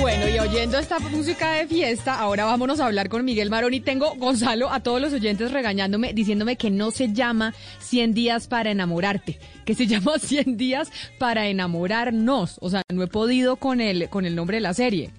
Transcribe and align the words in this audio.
Bueno, 0.00 0.30
y 0.30 0.38
oyendo 0.38 0.78
esta 0.78 0.98
música 0.98 1.52
de 1.52 1.66
fiesta, 1.66 2.18
ahora 2.18 2.46
vámonos 2.46 2.80
a 2.80 2.86
hablar 2.86 3.10
con 3.10 3.22
Miguel 3.22 3.50
Marón 3.50 3.74
y 3.74 3.80
tengo, 3.80 4.14
Gonzalo, 4.14 4.70
a 4.70 4.80
todos 4.80 4.98
los 4.98 5.12
oyentes 5.12 5.52
regañándome, 5.52 6.14
diciéndome 6.14 6.56
que 6.56 6.70
no 6.70 6.90
se 6.90 7.12
llama 7.12 7.54
100 7.80 8.14
días 8.14 8.48
para 8.48 8.70
enamorarte, 8.70 9.38
que 9.66 9.74
se 9.74 9.86
llama 9.88 10.18
100 10.18 10.56
días 10.56 10.90
para 11.18 11.48
enamorarnos. 11.48 12.56
O 12.62 12.70
sea, 12.70 12.82
no 12.90 13.02
he 13.02 13.08
podido 13.08 13.56
con 13.56 13.82
el, 13.82 14.08
con 14.08 14.24
el 14.24 14.34
nombre 14.34 14.56
de 14.56 14.62
la 14.62 14.72
serie. 14.72 15.10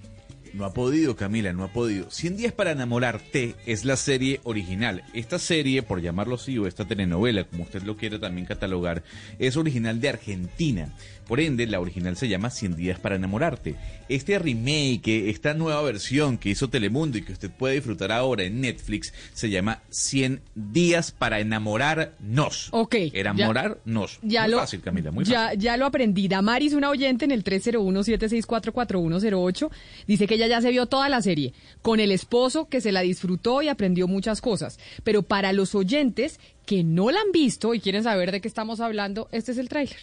No 0.52 0.66
ha 0.66 0.74
podido, 0.74 1.16
Camila, 1.16 1.52
no 1.54 1.64
ha 1.64 1.72
podido. 1.72 2.10
100 2.10 2.36
días 2.36 2.52
para 2.52 2.72
enamorarte 2.72 3.54
es 3.64 3.86
la 3.86 3.96
serie 3.96 4.40
original. 4.44 5.02
Esta 5.14 5.38
serie, 5.38 5.82
por 5.82 6.02
llamarlo 6.02 6.34
así, 6.34 6.58
o 6.58 6.66
esta 6.66 6.84
telenovela, 6.84 7.44
como 7.44 7.62
usted 7.62 7.82
lo 7.82 7.96
quiera 7.96 8.18
también 8.18 8.46
catalogar, 8.46 9.02
es 9.38 9.56
original 9.56 10.00
de 10.00 10.10
Argentina. 10.10 10.92
Por 11.26 11.40
ende, 11.40 11.66
la 11.66 11.80
original 11.80 12.16
se 12.16 12.28
llama 12.28 12.50
100 12.50 12.76
días 12.76 13.00
para 13.00 13.16
enamorarte. 13.16 13.74
Este 14.08 14.38
remake, 14.38 15.28
esta 15.30 15.54
nueva 15.54 15.82
versión 15.82 16.38
que 16.38 16.50
hizo 16.50 16.68
Telemundo 16.68 17.18
y 17.18 17.22
que 17.22 17.32
usted 17.32 17.50
puede 17.50 17.74
disfrutar 17.76 18.12
ahora 18.12 18.44
en 18.44 18.60
Netflix, 18.60 19.14
se 19.32 19.48
llama 19.48 19.80
100 19.90 20.42
días 20.54 21.12
para 21.12 21.40
enamorarnos. 21.40 22.68
Ok. 22.72 22.96
Enamorarnos. 23.12 24.18
Ya, 24.22 24.42
muy 24.42 24.50
lo, 24.52 24.58
fácil, 24.58 24.80
Camila, 24.80 25.10
muy 25.10 25.24
ya, 25.24 25.46
fácil. 25.46 25.60
Ya 25.60 25.76
lo 25.76 25.86
aprendí. 25.86 26.28
Damaris, 26.28 26.74
una 26.74 26.90
oyente 26.90 27.24
en 27.24 27.30
el 27.30 27.44
301-764-4108, 27.44 29.70
dice 30.06 30.26
que 30.26 30.34
ella 30.34 30.48
ya 30.48 30.60
se 30.60 30.70
vio 30.70 30.86
toda 30.86 31.08
la 31.08 31.22
serie 31.22 31.54
con 31.82 32.00
el 32.00 32.10
esposo 32.12 32.68
que 32.68 32.80
se 32.80 32.92
la 32.92 33.00
disfrutó 33.00 33.62
y 33.62 33.68
aprendió 33.68 34.08
muchas 34.08 34.40
cosas. 34.40 34.78
Pero 35.04 35.22
para 35.22 35.52
los 35.52 35.74
oyentes 35.74 36.40
que 36.66 36.84
no 36.84 37.10
la 37.10 37.20
han 37.20 37.32
visto 37.32 37.74
y 37.74 37.80
quieren 37.80 38.02
saber 38.02 38.32
de 38.32 38.40
qué 38.40 38.48
estamos 38.48 38.80
hablando, 38.80 39.28
este 39.32 39.52
es 39.52 39.58
el 39.58 39.68
tráiler. 39.68 39.96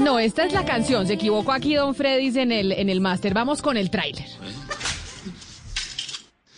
No, 0.00 0.18
esta 0.18 0.44
es 0.44 0.52
la 0.52 0.64
canción. 0.64 1.06
Se 1.06 1.12
equivocó 1.12 1.52
aquí 1.52 1.74
Don 1.74 1.94
Freddy's 1.94 2.36
en 2.36 2.52
el, 2.52 2.72
en 2.72 2.88
el 2.88 3.00
máster. 3.00 3.34
Vamos 3.34 3.60
con 3.60 3.76
el 3.76 3.90
tráiler. 3.90 4.26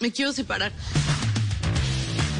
Me 0.01 0.11
quiero 0.13 0.33
separar. 0.33 0.73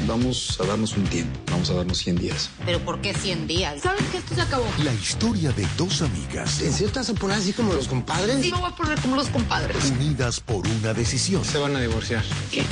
Vamos 0.07 0.57
a 0.59 0.65
darnos 0.65 0.97
un 0.97 1.05
tiempo, 1.05 1.39
vamos 1.49 1.69
a 1.69 1.75
darnos 1.75 1.97
100 1.99 2.17
días. 2.17 2.49
¿Pero 2.65 2.79
por 2.79 2.99
qué 3.01 3.13
100 3.13 3.47
días? 3.47 3.81
¿Sabes 3.81 4.03
que 4.11 4.17
esto 4.17 4.35
se 4.35 4.41
acabó? 4.41 4.65
La 4.83 4.93
historia 4.93 5.51
de 5.53 5.65
dos 5.77 6.01
amigas 6.01 6.61
¿En 6.61 6.73
serio 6.73 6.91
te 6.91 6.99
vas 6.99 7.09
a 7.09 7.13
poner 7.13 7.37
así 7.37 7.53
como 7.53 7.73
los 7.73 7.87
compadres? 7.87 8.41
Sí, 8.41 8.51
me 8.51 8.59
voy 8.59 8.69
a 8.69 8.75
poner 8.75 8.99
como 8.99 9.15
los 9.15 9.29
compadres. 9.29 9.91
unidas 9.91 10.39
por 10.39 10.67
una 10.67 10.93
decisión. 10.93 11.43
Se 11.45 11.57
van 11.57 11.75
a 11.75 11.81
divorciar. 11.81 12.23
¿Qué? 12.51 12.63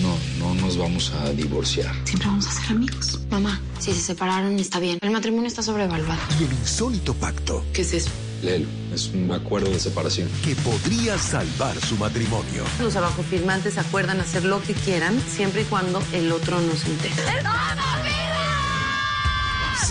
No, 0.00 0.16
no 0.38 0.54
nos 0.60 0.76
vamos 0.76 1.10
a 1.12 1.30
divorciar. 1.30 1.94
Siempre 2.04 2.28
vamos 2.28 2.46
a 2.46 2.52
ser 2.52 2.70
amigos. 2.76 3.20
Mamá, 3.30 3.60
si 3.78 3.92
se 3.92 4.00
separaron 4.00 4.58
está 4.58 4.78
bien. 4.78 4.98
El 5.00 5.10
matrimonio 5.10 5.48
está 5.48 5.62
sobrevaluado. 5.62 6.20
Y 6.38 6.44
el 6.44 6.52
insólito 6.52 7.14
pacto 7.14 7.64
¿Qué 7.72 7.82
es 7.82 7.94
eso? 7.94 8.10
Léelo, 8.42 8.66
es 8.92 9.08
un 9.08 9.30
acuerdo 9.32 9.70
de 9.70 9.80
separación. 9.80 10.28
que 10.44 10.54
podría 10.56 11.18
salvar 11.18 11.78
su 11.80 11.96
matrimonio. 11.96 12.64
Los 12.80 12.96
abajofirmantes 12.96 13.78
acuerdan 13.78 14.20
hacer 14.20 14.44
lo 14.44 14.62
que 14.62 14.74
quieran 14.74 15.20
siempre 15.28 15.62
y 15.62 15.64
cuando 15.64 16.02
el 16.12 16.30
otro 16.32 16.60
no 16.60 16.74
se 16.74 16.86
entere. 16.88 17.14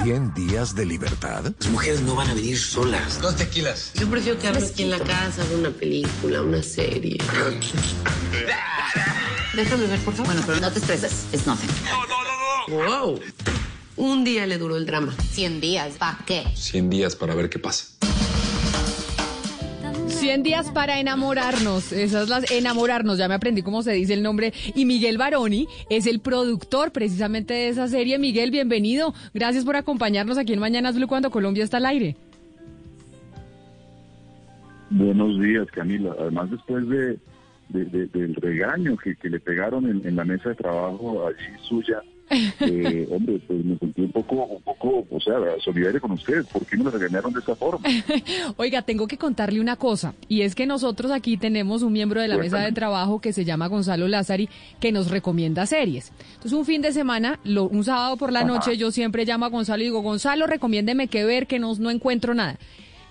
100 0.04 0.34
días 0.34 0.76
de 0.76 0.86
libertad. 0.86 1.44
Las 1.60 1.70
mujeres 1.70 2.02
no 2.02 2.16
van 2.16 2.30
a 2.30 2.34
venir 2.34 2.58
solas. 2.58 3.22
Dos 3.22 3.36
tequilas. 3.38 3.94
Yo 3.94 4.10
prefiero 4.10 4.38
quedarme 4.38 4.66
aquí 4.66 4.84
en 4.84 4.92
la 4.92 5.00
casa, 5.00 5.44
ver 5.46 5.58
una 5.58 5.70
película, 5.70 6.42
una 6.42 6.62
serie. 6.62 7.18
Déjame 9.56 9.88
ver, 9.88 10.00
por 10.02 10.14
favor. 10.14 10.34
Bueno, 10.34 10.44
pero 10.46 10.60
no 10.60 10.72
te 10.72 10.80
estreses. 10.80 11.26
Es 11.32 11.48
nothing. 11.48 11.70
Wow. 12.68 13.20
Un 13.96 14.26
día 14.26 14.46
le 14.46 14.58
duró 14.58 14.76
el 14.76 14.86
drama. 14.86 15.16
100 15.32 15.62
días. 15.62 15.94
¿Para 15.98 16.18
qué? 16.26 16.44
100 16.56 16.90
días 16.90 17.16
para 17.16 17.34
ver 17.34 17.50
qué 17.50 17.60
pasa. 17.60 17.86
100 20.26 20.42
días 20.42 20.72
para 20.72 21.00
enamorarnos. 21.00 21.92
Esas 21.94 22.30
las 22.30 22.50
enamorarnos. 22.50 23.20
Ya 23.20 23.28
me 23.28 23.36
aprendí 23.36 23.62
cómo 23.62 23.84
se 23.84 23.92
dice 23.92 24.16
el 24.16 24.24
nombre. 24.24 24.54
Y 24.74 24.86
Miguel 24.86 25.20
Baroni 25.20 25.68
es 25.92 26.08
el 26.08 26.20
productor 26.20 26.92
precisamente 26.92 27.54
de 27.54 27.68
esa 27.70 27.88
serie. 27.88 28.18
Miguel, 28.18 28.50
bienvenido. 28.50 29.14
Gracias 29.36 29.64
por 29.66 29.76
acompañarnos 29.76 30.40
aquí 30.40 30.54
en 30.54 30.60
Mañanas 30.60 30.96
Blue 30.96 31.06
cuando 31.08 31.30
Colombia 31.30 31.64
está 31.64 31.78
al 31.78 31.86
aire. 31.86 32.16
Buenos 34.90 35.40
días, 35.40 35.68
Camila. 35.72 36.16
Además, 36.20 36.50
después 36.50 36.90
de, 36.90 37.20
de- 37.70 37.86
de- 37.86 38.08
del 38.08 38.34
regaño 38.34 38.98
que, 38.98 39.16
que 39.18 39.30
le 39.30 39.40
pegaron 39.40 39.86
en, 39.86 40.08
en 40.08 40.16
la 40.16 40.24
mesa 40.26 40.50
de 40.50 40.56
trabajo 40.56 41.28
allí 41.28 41.46
suya, 41.70 42.02
eh, 42.60 43.08
hombre, 43.12 43.40
pues 43.48 43.64
me 43.66 43.78
sentí 43.78 44.02
un 44.02 44.12
poco, 44.12 44.36
un 44.46 44.62
poco, 44.62 45.06
o 45.10 45.20
sea, 45.20 45.36
solidario 45.64 46.00
con 46.02 46.12
ustedes. 46.12 46.46
¿Por 46.48 46.66
qué 46.66 46.78
me 46.78 46.84
lo 46.86 46.92
regañaron 46.92 47.34
de 47.34 47.40
esa 47.40 47.56
forma? 47.56 47.86
Oiga, 48.58 48.82
tengo 48.82 49.08
que 49.08 49.18
contarle 49.18 49.60
una 49.60 49.76
cosa, 49.76 50.14
y 50.28 50.42
es 50.42 50.56
que 50.56 50.66
nosotros 50.66 51.12
aquí 51.12 51.38
tenemos 51.38 51.82
un 51.84 51.94
miembro 51.94 52.22
de 52.22 52.28
la 52.28 52.38
mesa 52.38 52.60
de 52.60 52.72
trabajo 52.72 53.20
que 53.22 53.34
se 53.34 53.46
llama 53.46 53.68
Gonzalo 53.68 54.08
Lázari, 54.08 54.50
que 54.80 54.92
nos 54.92 55.10
recomienda 55.10 55.66
series. 55.66 56.12
Entonces, 56.36 56.54
un 56.54 56.66
fin 56.66 56.82
de 56.82 56.92
semana, 56.92 57.40
lo- 57.44 57.66
un 57.68 57.84
sábado 57.84 58.18
por 58.18 58.32
la 58.32 58.40
Ajá. 58.40 58.48
noche, 58.48 58.78
yo 58.78 58.92
siempre 58.92 59.26
llamo 59.26 59.46
a 59.46 59.50
Gonzalo 59.50 59.82
y 59.82 59.86
digo, 59.86 60.02
Gonzalo, 60.02 60.48
recomiéndeme 60.48 61.08
qué 61.08 61.24
ver, 61.26 61.48
que 61.48 61.60
no, 61.60 61.74
no 61.76 61.90
encuentro 61.90 62.34
nada. 62.34 62.58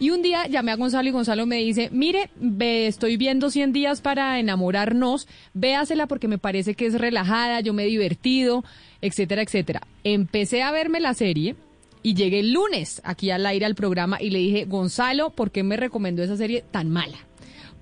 Y 0.00 0.10
un 0.10 0.22
día 0.22 0.46
llamé 0.48 0.72
a 0.72 0.76
Gonzalo 0.76 1.08
y 1.08 1.12
Gonzalo 1.12 1.46
me 1.46 1.58
dice, 1.58 1.88
mire, 1.92 2.30
ve, 2.36 2.88
estoy 2.88 3.16
viendo 3.16 3.50
100 3.50 3.72
días 3.72 4.00
para 4.00 4.38
enamorarnos, 4.40 5.28
véasela 5.54 6.06
porque 6.08 6.28
me 6.28 6.38
parece 6.38 6.74
que 6.74 6.86
es 6.86 6.94
relajada, 6.94 7.60
yo 7.60 7.72
me 7.72 7.84
he 7.84 7.86
divertido, 7.86 8.64
etcétera, 9.00 9.42
etcétera. 9.42 9.82
Empecé 10.02 10.62
a 10.62 10.72
verme 10.72 10.98
la 10.98 11.14
serie 11.14 11.54
y 12.02 12.14
llegué 12.14 12.40
el 12.40 12.52
lunes 12.52 13.00
aquí 13.04 13.30
al 13.30 13.46
aire 13.46 13.66
al 13.66 13.76
programa 13.76 14.20
y 14.20 14.30
le 14.30 14.40
dije, 14.40 14.64
Gonzalo, 14.64 15.30
¿por 15.30 15.52
qué 15.52 15.62
me 15.62 15.76
recomendó 15.76 16.22
esa 16.22 16.36
serie 16.36 16.64
tan 16.70 16.90
mala? 16.90 17.18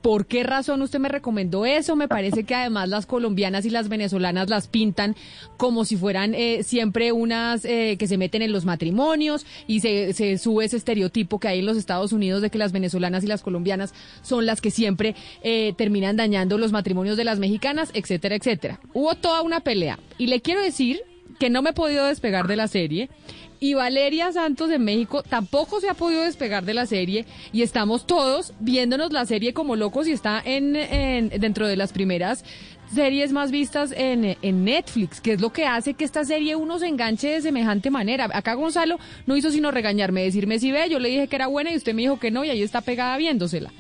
¿Por 0.03 0.27
qué 0.27 0.43
razón 0.43 0.83
usted 0.83 0.99
me 0.99 1.09
recomendó 1.09 1.65
eso? 1.65 1.95
Me 1.95 2.09
parece 2.09 2.43
que 2.43 2.57
además 2.57 2.89
las 2.89 3.07
colombianas 3.07 3.65
y 3.65 3.71
las 3.71 3.89
venezolanas 3.89 4.51
las 4.51 4.67
pintan 4.67 5.15
como 5.57 5.85
si 5.85 5.97
fueran 5.97 6.35
eh, 6.35 6.65
siempre 6.65 7.13
unas 7.13 7.65
eh, 7.65 7.97
que 7.99 8.09
se 8.09 8.19
meten 8.19 8.43
en 8.43 8.51
los 8.51 8.65
matrimonios 8.65 9.47
y 9.69 9.79
se, 9.79 10.13
se 10.13 10.39
sube 10.39 10.65
ese 10.65 10.77
estereotipo 10.77 11.39
que 11.39 11.47
hay 11.47 11.61
en 11.61 11.67
los 11.67 11.77
Estados 11.77 12.13
Unidos 12.13 12.43
de 12.43 12.51
que 12.51 12.59
las 12.59 12.73
venezolanas 12.73 13.23
y 13.23 13.29
las 13.29 13.43
colombianas 13.43 13.95
son 14.23 14.45
las 14.45 14.61
que 14.61 14.73
siempre 14.73 15.15
eh, 15.43 15.73
terminan 15.77 16.17
dañando 16.17 16.59
los 16.59 16.73
matrimonios 16.73 17.17
de 17.17 17.25
las 17.25 17.39
mexicanas, 17.39 17.91
etcétera, 17.95 18.35
etcétera. 18.35 18.81
Hubo 18.95 19.15
toda 19.15 19.43
una 19.43 19.61
pelea 19.61 20.01
y 20.19 20.27
le 20.27 20.41
quiero 20.41 20.63
decir 20.63 21.03
que 21.39 21.51
no 21.51 21.63
me 21.63 21.71
he 21.71 21.75
podido 21.75 22.07
despegar 22.07 22.47
de 22.47 22.57
la 22.57 22.69
serie. 22.69 23.09
Y 23.63 23.75
Valeria 23.75 24.33
Santos 24.33 24.71
de 24.71 24.81
México 24.81 25.23
tampoco 25.23 25.81
se 25.81 25.89
ha 25.89 25.95
podido 25.95 26.23
despegar 26.23 26.65
de 26.65 26.75
la 26.75 26.85
serie 26.85 27.27
y 27.53 27.63
estamos 27.63 28.09
todos 28.09 28.53
viéndonos 28.59 29.13
la 29.13 29.25
serie 29.25 29.55
como 29.55 29.77
locos 29.77 30.09
y 30.09 30.11
está 30.11 30.43
en, 30.45 30.75
en- 30.75 31.29
dentro 31.29 31.69
de 31.69 31.77
las 31.77 31.93
primeras 31.93 32.45
series 32.93 33.33
más 33.33 33.53
vistas 33.53 33.95
en, 33.97 34.37
en 34.43 34.65
Netflix, 34.65 35.21
que 35.21 35.35
es 35.35 35.41
lo 35.41 35.53
que 35.53 35.65
hace 35.65 35.95
que 35.95 36.03
esta 36.03 36.25
serie 36.25 36.57
uno 36.57 36.81
se 36.81 36.89
enganche 36.89 37.29
de 37.29 37.41
semejante 37.41 37.89
manera. 37.89 38.29
Acá 38.35 38.55
Gonzalo 38.55 38.99
no 39.29 39.37
hizo 39.37 39.53
sino 39.53 39.71
regañarme, 39.71 40.25
decirme 40.25 40.59
si 40.59 40.73
ve, 40.73 40.91
yo 40.91 40.99
le 40.99 41.11
dije 41.11 41.29
que 41.29 41.37
era 41.37 41.47
buena 41.47 41.73
y 41.73 41.77
usted 41.77 41.95
me 41.95 42.03
dijo 42.03 42.19
que 42.19 42.33
no 42.33 42.45
y 42.45 42.51
ahí 42.51 42.63
está 42.63 42.81
pegada 42.81 43.17
viéndosela. 43.17 43.71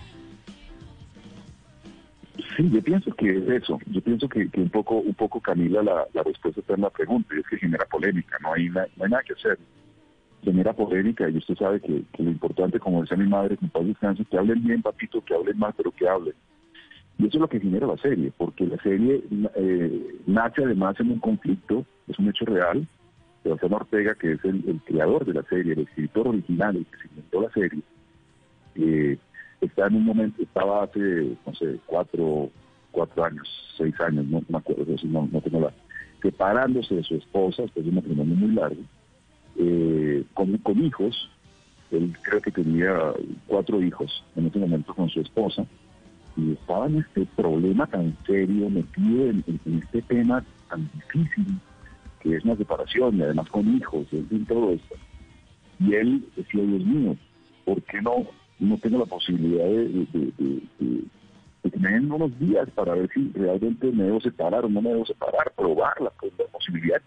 Sí, 2.56 2.68
yo 2.70 2.82
pienso 2.82 3.12
que 3.14 3.30
es 3.30 3.62
eso. 3.62 3.78
Yo 3.86 4.00
pienso 4.00 4.28
que, 4.28 4.48
un 4.56 4.68
poco, 4.70 4.96
un 4.96 5.14
poco 5.14 5.40
Camila, 5.40 5.82
la, 5.82 6.22
respuesta 6.22 6.60
está 6.60 6.74
en 6.74 6.82
la 6.82 6.90
pregunta, 6.90 7.34
y 7.34 7.40
es 7.40 7.46
que 7.48 7.56
genera 7.56 7.84
polémica, 7.86 8.36
no 8.42 8.52
hay, 8.52 8.68
no 8.68 8.80
hay 8.80 9.10
nada 9.10 9.22
que 9.26 9.32
hacer. 9.34 9.58
Genera 10.42 10.72
polémica 10.72 11.28
y 11.28 11.36
usted 11.36 11.54
sabe 11.56 11.80
que, 11.80 12.02
lo 12.18 12.30
importante, 12.30 12.80
como 12.80 13.00
decía 13.00 13.16
mi 13.16 13.28
madre, 13.28 13.56
que 13.56 13.66
paz 13.68 13.86
descanse, 13.86 14.24
que 14.24 14.36
hablen 14.36 14.62
bien, 14.64 14.82
papito, 14.82 15.24
que 15.24 15.34
hablen 15.34 15.58
mal, 15.58 15.72
pero 15.76 15.92
que 15.92 16.08
hablen. 16.08 16.34
Y 17.18 17.26
eso 17.26 17.36
es 17.36 17.40
lo 17.40 17.48
que 17.48 17.60
genera 17.60 17.86
la 17.86 17.96
serie, 17.98 18.32
porque 18.36 18.66
la 18.66 18.76
serie 18.82 19.22
eh, 19.54 20.16
nace 20.26 20.64
además 20.64 20.98
en 20.98 21.12
un 21.12 21.20
conflicto, 21.20 21.84
es 22.08 22.18
un 22.18 22.28
hecho 22.28 22.44
real. 22.46 22.86
Sebastián 23.42 23.72
Ortega, 23.72 24.14
que 24.14 24.32
es 24.32 24.44
el, 24.44 24.80
creador 24.84 25.24
de 25.24 25.34
la 25.34 25.42
serie, 25.42 25.74
el 25.74 25.80
escritor 25.80 26.28
original, 26.28 26.76
el 26.76 26.86
que 26.86 26.96
se 26.96 27.08
inventó 27.08 27.42
la 27.42 27.50
serie, 27.50 27.82
eh, 28.76 29.18
está 29.60 29.86
en 29.86 29.96
un 29.96 30.04
momento, 30.04 30.42
estaba 30.42 30.84
hace, 30.84 31.36
no 31.46 31.54
sé, 31.54 31.78
cuatro, 31.86 32.50
cuatro 32.90 33.24
años, 33.24 33.48
seis 33.76 33.94
años, 34.00 34.24
no 34.26 34.42
me 34.48 34.58
acuerdo, 34.58 34.84
no 35.04 35.40
tengo 35.40 35.60
la, 35.60 35.72
separándose 36.22 36.94
de 36.94 37.02
su 37.02 37.16
esposa, 37.16 37.62
después 37.62 37.84
de 37.84 37.90
un 37.90 37.96
matrimonio 37.96 38.34
muy 38.34 38.52
largo, 38.52 38.80
eh, 39.56 40.24
con, 40.34 40.84
hijos, 40.84 41.30
él 41.90 42.16
creo 42.22 42.40
que 42.40 42.50
tenía 42.50 43.12
cuatro 43.46 43.82
hijos 43.82 44.24
en 44.36 44.46
ese 44.46 44.58
momento 44.58 44.94
con 44.94 45.08
su 45.08 45.20
esposa, 45.20 45.66
y 46.36 46.52
estaba 46.52 46.86
en 46.86 46.98
este 46.98 47.26
problema 47.36 47.86
tan 47.86 48.16
serio, 48.26 48.70
metido 48.70 49.30
en, 49.30 49.44
este 49.82 50.02
tema 50.02 50.44
tan 50.68 50.90
difícil, 50.94 51.60
que 52.20 52.36
es 52.36 52.44
una 52.44 52.56
separación, 52.56 53.18
y 53.18 53.22
además 53.22 53.48
con 53.50 53.76
hijos, 53.76 54.06
en 54.12 54.46
todo 54.46 54.72
esto. 54.72 54.96
Y 55.78 55.94
él 55.94 56.24
decía, 56.36 56.62
Dios 56.62 56.84
mío, 56.84 57.16
¿por 57.64 57.82
qué 57.82 58.00
no, 58.00 58.26
no 58.60 58.78
tengo 58.78 58.98
la 59.00 59.06
posibilidad 59.06 59.66
de, 59.66 59.88
de, 59.88 60.32
unos 62.14 62.38
días 62.38 62.68
para 62.74 62.94
ver 62.94 63.10
si 63.12 63.30
realmente 63.32 63.90
me 63.90 64.04
debo 64.04 64.20
separar 64.20 64.64
o 64.64 64.68
no 64.68 64.80
me 64.80 64.90
debo 64.90 65.06
separar, 65.06 65.52
probar 65.56 66.00
la, 66.00 66.12
la 66.38 66.46
posibilidad, 66.46 67.02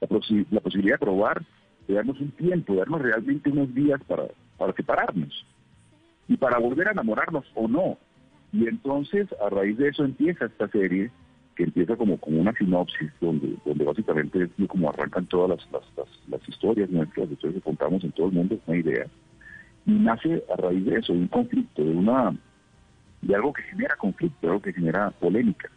la, 0.00 0.08
posi- 0.08 0.46
la 0.50 0.60
posibilidad 0.60 0.94
de 0.94 1.06
probar, 1.06 1.42
de 1.88 1.94
darnos 1.94 2.20
un 2.20 2.30
tiempo, 2.32 2.72
de 2.72 2.80
darnos 2.80 3.02
realmente 3.02 3.50
unos 3.50 3.74
días 3.74 4.00
para, 4.04 4.24
para 4.58 4.72
separarnos 4.72 5.46
y 6.28 6.36
para 6.36 6.58
volver 6.58 6.88
a 6.88 6.92
enamorarnos 6.92 7.44
o 7.54 7.68
no. 7.68 7.98
Y 8.52 8.68
entonces, 8.68 9.28
a 9.44 9.48
raíz 9.48 9.76
de 9.78 9.88
eso 9.88 10.04
empieza 10.04 10.46
esta 10.46 10.68
serie, 10.68 11.10
que 11.56 11.64
empieza 11.64 11.96
como, 11.96 12.18
como 12.18 12.40
una 12.40 12.52
sinopsis, 12.52 13.10
donde, 13.20 13.56
donde 13.64 13.84
básicamente 13.84 14.44
es 14.44 14.68
como 14.68 14.88
arrancan 14.88 15.26
todas 15.26 15.50
las, 15.50 15.72
las, 15.72 15.82
las, 15.96 16.08
las 16.28 16.48
historias 16.48 16.90
nuestras, 16.90 17.26
las 17.26 17.32
historias 17.32 17.56
que 17.56 17.64
contamos 17.64 18.04
en 18.04 18.12
todo 18.12 18.28
el 18.28 18.32
mundo, 18.32 18.54
es 18.54 18.60
una 18.66 18.76
idea. 18.76 19.06
Y 19.86 19.92
nace 19.92 20.44
a 20.52 20.56
raíz 20.56 20.84
de 20.84 20.96
eso, 20.96 21.12
de 21.12 21.20
un 21.20 21.28
conflicto, 21.28 21.82
de 21.82 21.90
una 21.90 22.34
de 23.22 23.34
algo 23.34 23.52
que 23.52 23.62
genera 23.62 23.96
conflicto, 23.96 24.38
de 24.42 24.48
algo 24.48 24.62
que 24.62 24.72
genera 24.72 25.10
polémica. 25.10 25.70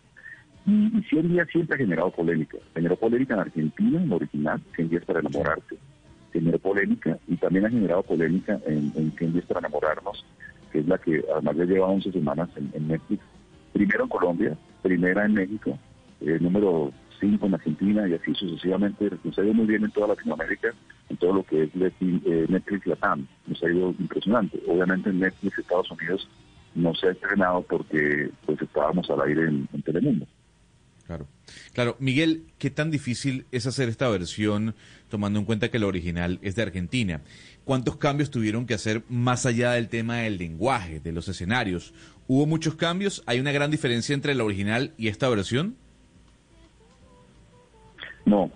Y, 0.66 0.98
y 0.98 1.04
100 1.04 1.30
días 1.30 1.48
siempre 1.52 1.76
ha 1.76 1.80
generado 1.80 2.12
polémica. 2.12 2.58
Generó 2.74 2.96
polémica 2.96 3.36
en 3.36 3.40
Argentina, 3.42 4.02
en 4.02 4.12
original, 4.12 4.62
100 4.76 4.90
días 4.90 5.06
para 5.06 5.20
enamorarte. 5.20 5.78
Generó 6.36 6.60
polémica 6.60 7.18
y 7.30 7.38
también 7.38 7.66
ha 7.66 7.70
generado 7.70 8.04
polémica 8.04 8.60
en, 8.68 8.92
en 8.96 9.14
100 9.18 9.32
días 9.32 9.46
para 9.46 9.62
enamorarnos, 9.62 10.26
que 10.70 10.80
es 10.80 10.86
la 10.86 10.98
que 10.98 11.24
además 11.32 11.56
ya 11.56 11.64
lleva 11.64 11.88
11 11.88 12.12
semanas 12.12 12.50
en, 12.58 12.88
Netflix. 12.90 13.24
Primero 13.72 14.04
en 14.04 14.10
Colombia, 14.10 14.58
primera 14.82 15.24
en 15.26 15.34
México, 15.34 15.80
eh, 16.20 16.38
número 16.42 16.92
5 17.22 17.46
en 17.46 17.54
Argentina 17.54 18.06
y 18.06 18.16
así 18.16 18.36
sucesivamente. 18.36 19.12
Nos 19.24 19.40
ha 19.40 19.46
ido 19.46 19.54
muy 19.54 19.66
bien 19.66 19.86
en 19.86 19.92
toda 19.92 20.10
Latinoamérica, 20.10 20.74
en 21.08 21.16
todo 21.16 21.36
lo 21.36 21.44
que 21.44 21.64
es 21.64 21.70
eh, 21.74 22.46
Netflix 22.50 22.86
Latam. 22.86 23.26
Nos 23.48 23.64
ha 23.64 23.72
ido 23.72 23.96
impresionante. 23.98 24.62
Obviamente 24.68 25.12
en 25.12 25.22
Netflix 25.22 25.58
Estados 25.58 25.90
Unidos 25.90 26.28
no 26.74 26.94
se 26.96 27.08
ha 27.08 27.12
estrenado 27.12 27.62
porque 27.62 28.30
pues 28.46 28.62
estábamos 28.62 29.10
al 29.10 29.22
aire 29.22 29.44
en, 29.48 29.70
en 29.72 29.82
Telemundo. 29.84 30.28
Claro. 31.08 31.26
Claro, 31.74 31.96
Miguel, 32.00 32.44
¿qué 32.58 32.70
tan 32.70 32.92
difícil 32.92 33.46
es 33.52 33.68
hacer 33.68 33.90
esta 33.90 34.10
versión 34.10 34.76
tomando 35.10 35.40
en 35.40 35.46
cuenta 35.46 35.70
que 35.70 35.80
la 35.80 35.88
original 35.88 36.40
es 36.42 36.56
de 36.56 36.64
Argentina? 36.64 37.22
¿Cuántos 37.64 37.98
cambios 37.98 38.32
tuvieron 38.32 38.66
que 38.66 38.74
hacer 38.74 39.04
más 39.10 39.46
allá 39.46 39.72
del 39.72 39.90
tema 39.90 40.18
del 40.18 40.38
lenguaje, 40.38 41.00
de 41.00 41.12
los 41.12 41.28
escenarios? 41.28 41.94
¿Hubo 42.28 42.46
muchos 42.46 42.76
cambios? 42.76 43.24
¿Hay 43.26 43.40
una 43.40 43.52
gran 43.52 43.72
diferencia 43.72 44.14
entre 44.14 44.36
la 44.36 44.44
original 44.44 44.94
y 44.98 45.08
esta 45.08 45.30
versión? 45.30 45.76
No, 48.26 48.52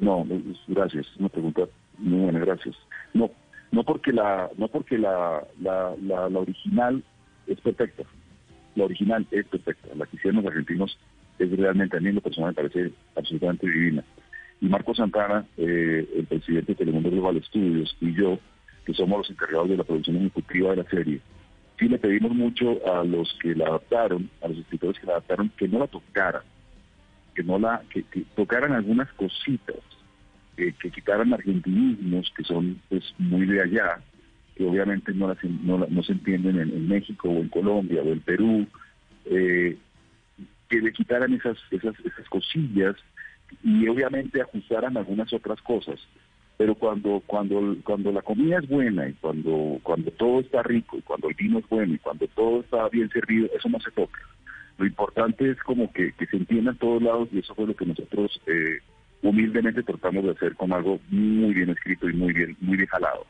no, 0.00 0.26
gracias, 0.68 1.06
una 1.18 1.28
pregunta 1.28 1.62
muy 1.98 2.20
buena, 2.20 2.38
gracias. 2.38 2.74
No, 3.12 3.30
no 3.70 3.84
porque 3.84 4.12
la, 4.12 4.48
no 4.56 4.68
porque 4.68 4.96
la, 4.96 5.46
la, 5.60 5.94
la, 6.00 6.30
la 6.30 6.38
original 6.38 7.04
es 7.46 7.60
perfecta, 7.60 8.04
la 8.74 8.84
original 8.84 9.26
es 9.30 9.46
perfecta, 9.46 9.88
la 9.94 10.06
que 10.06 10.16
hicieron 10.16 10.42
los 10.42 10.50
argentinos 10.50 10.98
es 11.38 11.50
realmente, 11.56 11.96
a 11.96 12.00
mí 12.00 12.12
lo 12.12 12.20
personal 12.20 12.50
me 12.50 12.54
parece 12.54 12.92
absolutamente 13.14 13.68
divina. 13.68 14.04
Y 14.60 14.66
Marco 14.66 14.94
Santana, 14.94 15.44
eh, 15.56 16.08
el 16.16 16.26
presidente 16.26 16.72
de 16.72 16.76
Telemundo 16.76 17.10
Global 17.10 17.42
Studios, 17.44 17.96
y 18.00 18.14
yo, 18.14 18.38
que 18.84 18.94
somos 18.94 19.18
los 19.18 19.30
encargados 19.30 19.68
de 19.68 19.76
la 19.76 19.84
producción 19.84 20.16
ejecutiva 20.16 20.70
de 20.70 20.76
la 20.76 20.88
serie, 20.88 21.20
sí 21.78 21.88
le 21.88 21.98
pedimos 21.98 22.32
mucho 22.32 22.80
a 22.90 23.04
los 23.04 23.36
que 23.42 23.54
la 23.54 23.66
adaptaron, 23.66 24.30
a 24.42 24.48
los 24.48 24.58
escritores 24.58 24.98
que 24.98 25.06
la 25.06 25.12
adaptaron, 25.14 25.50
que 25.56 25.68
no 25.68 25.80
la 25.80 25.86
tocaran, 25.88 26.42
que 27.34 27.42
no 27.42 27.58
la, 27.58 27.82
que, 27.90 28.04
tocaran 28.34 28.72
algunas 28.72 29.12
cositas, 29.12 29.76
que 30.56 30.72
quitaran 30.90 31.34
argentinismos 31.34 32.32
que 32.34 32.42
son 32.44 32.80
pues 32.88 33.04
muy 33.18 33.44
de 33.44 33.60
allá, 33.60 34.00
que 34.56 34.64
obviamente 34.64 35.12
no, 35.12 35.28
las, 35.28 35.36
no, 35.44 35.86
no 35.86 36.02
se 36.02 36.12
entienden 36.12 36.58
en, 36.58 36.70
en 36.70 36.88
México 36.88 37.28
o 37.28 37.36
en 37.36 37.48
Colombia 37.48 38.00
o 38.02 38.10
en 38.10 38.20
Perú, 38.20 38.66
eh, 39.26 39.76
que 40.68 40.80
le 40.80 40.92
quitaran 40.92 41.32
esas, 41.32 41.58
esas, 41.70 41.94
esas 42.00 42.28
cosillas 42.28 42.96
y 43.62 43.86
obviamente 43.88 44.40
ajustaran 44.40 44.96
algunas 44.96 45.32
otras 45.32 45.60
cosas. 45.62 46.00
Pero 46.56 46.74
cuando, 46.74 47.22
cuando, 47.26 47.76
cuando 47.84 48.12
la 48.12 48.22
comida 48.22 48.58
es 48.58 48.68
buena 48.68 49.08
y 49.08 49.12
cuando, 49.14 49.78
cuando 49.82 50.10
todo 50.12 50.40
está 50.40 50.62
rico 50.62 50.96
y 50.96 51.02
cuando 51.02 51.28
el 51.28 51.34
vino 51.34 51.58
es 51.58 51.68
bueno 51.68 51.94
y 51.94 51.98
cuando 51.98 52.26
todo 52.28 52.60
está 52.60 52.88
bien 52.88 53.10
servido, 53.10 53.48
eso 53.54 53.68
no 53.68 53.78
se 53.80 53.90
toca. 53.90 54.20
Lo 54.78 54.86
importante 54.86 55.50
es 55.50 55.58
como 55.62 55.92
que, 55.92 56.12
que 56.12 56.26
se 56.26 56.36
entienda 56.36 56.72
en 56.72 56.78
todos 56.78 57.02
lados 57.02 57.28
y 57.32 57.38
eso 57.38 57.54
fue 57.54 57.66
lo 57.66 57.76
que 57.76 57.86
nosotros 57.86 58.40
eh, 58.46 58.80
humildemente 59.22 59.82
tratamos 59.82 60.24
de 60.24 60.30
hacer 60.32 60.54
con 60.56 60.72
algo 60.72 60.98
muy 61.10 61.54
bien 61.54 61.70
escrito 61.70 62.08
y 62.08 62.12
muy 62.12 62.32
bien, 62.32 62.56
muy 62.60 62.76
bien 62.76 62.88
jalado. 62.88 63.26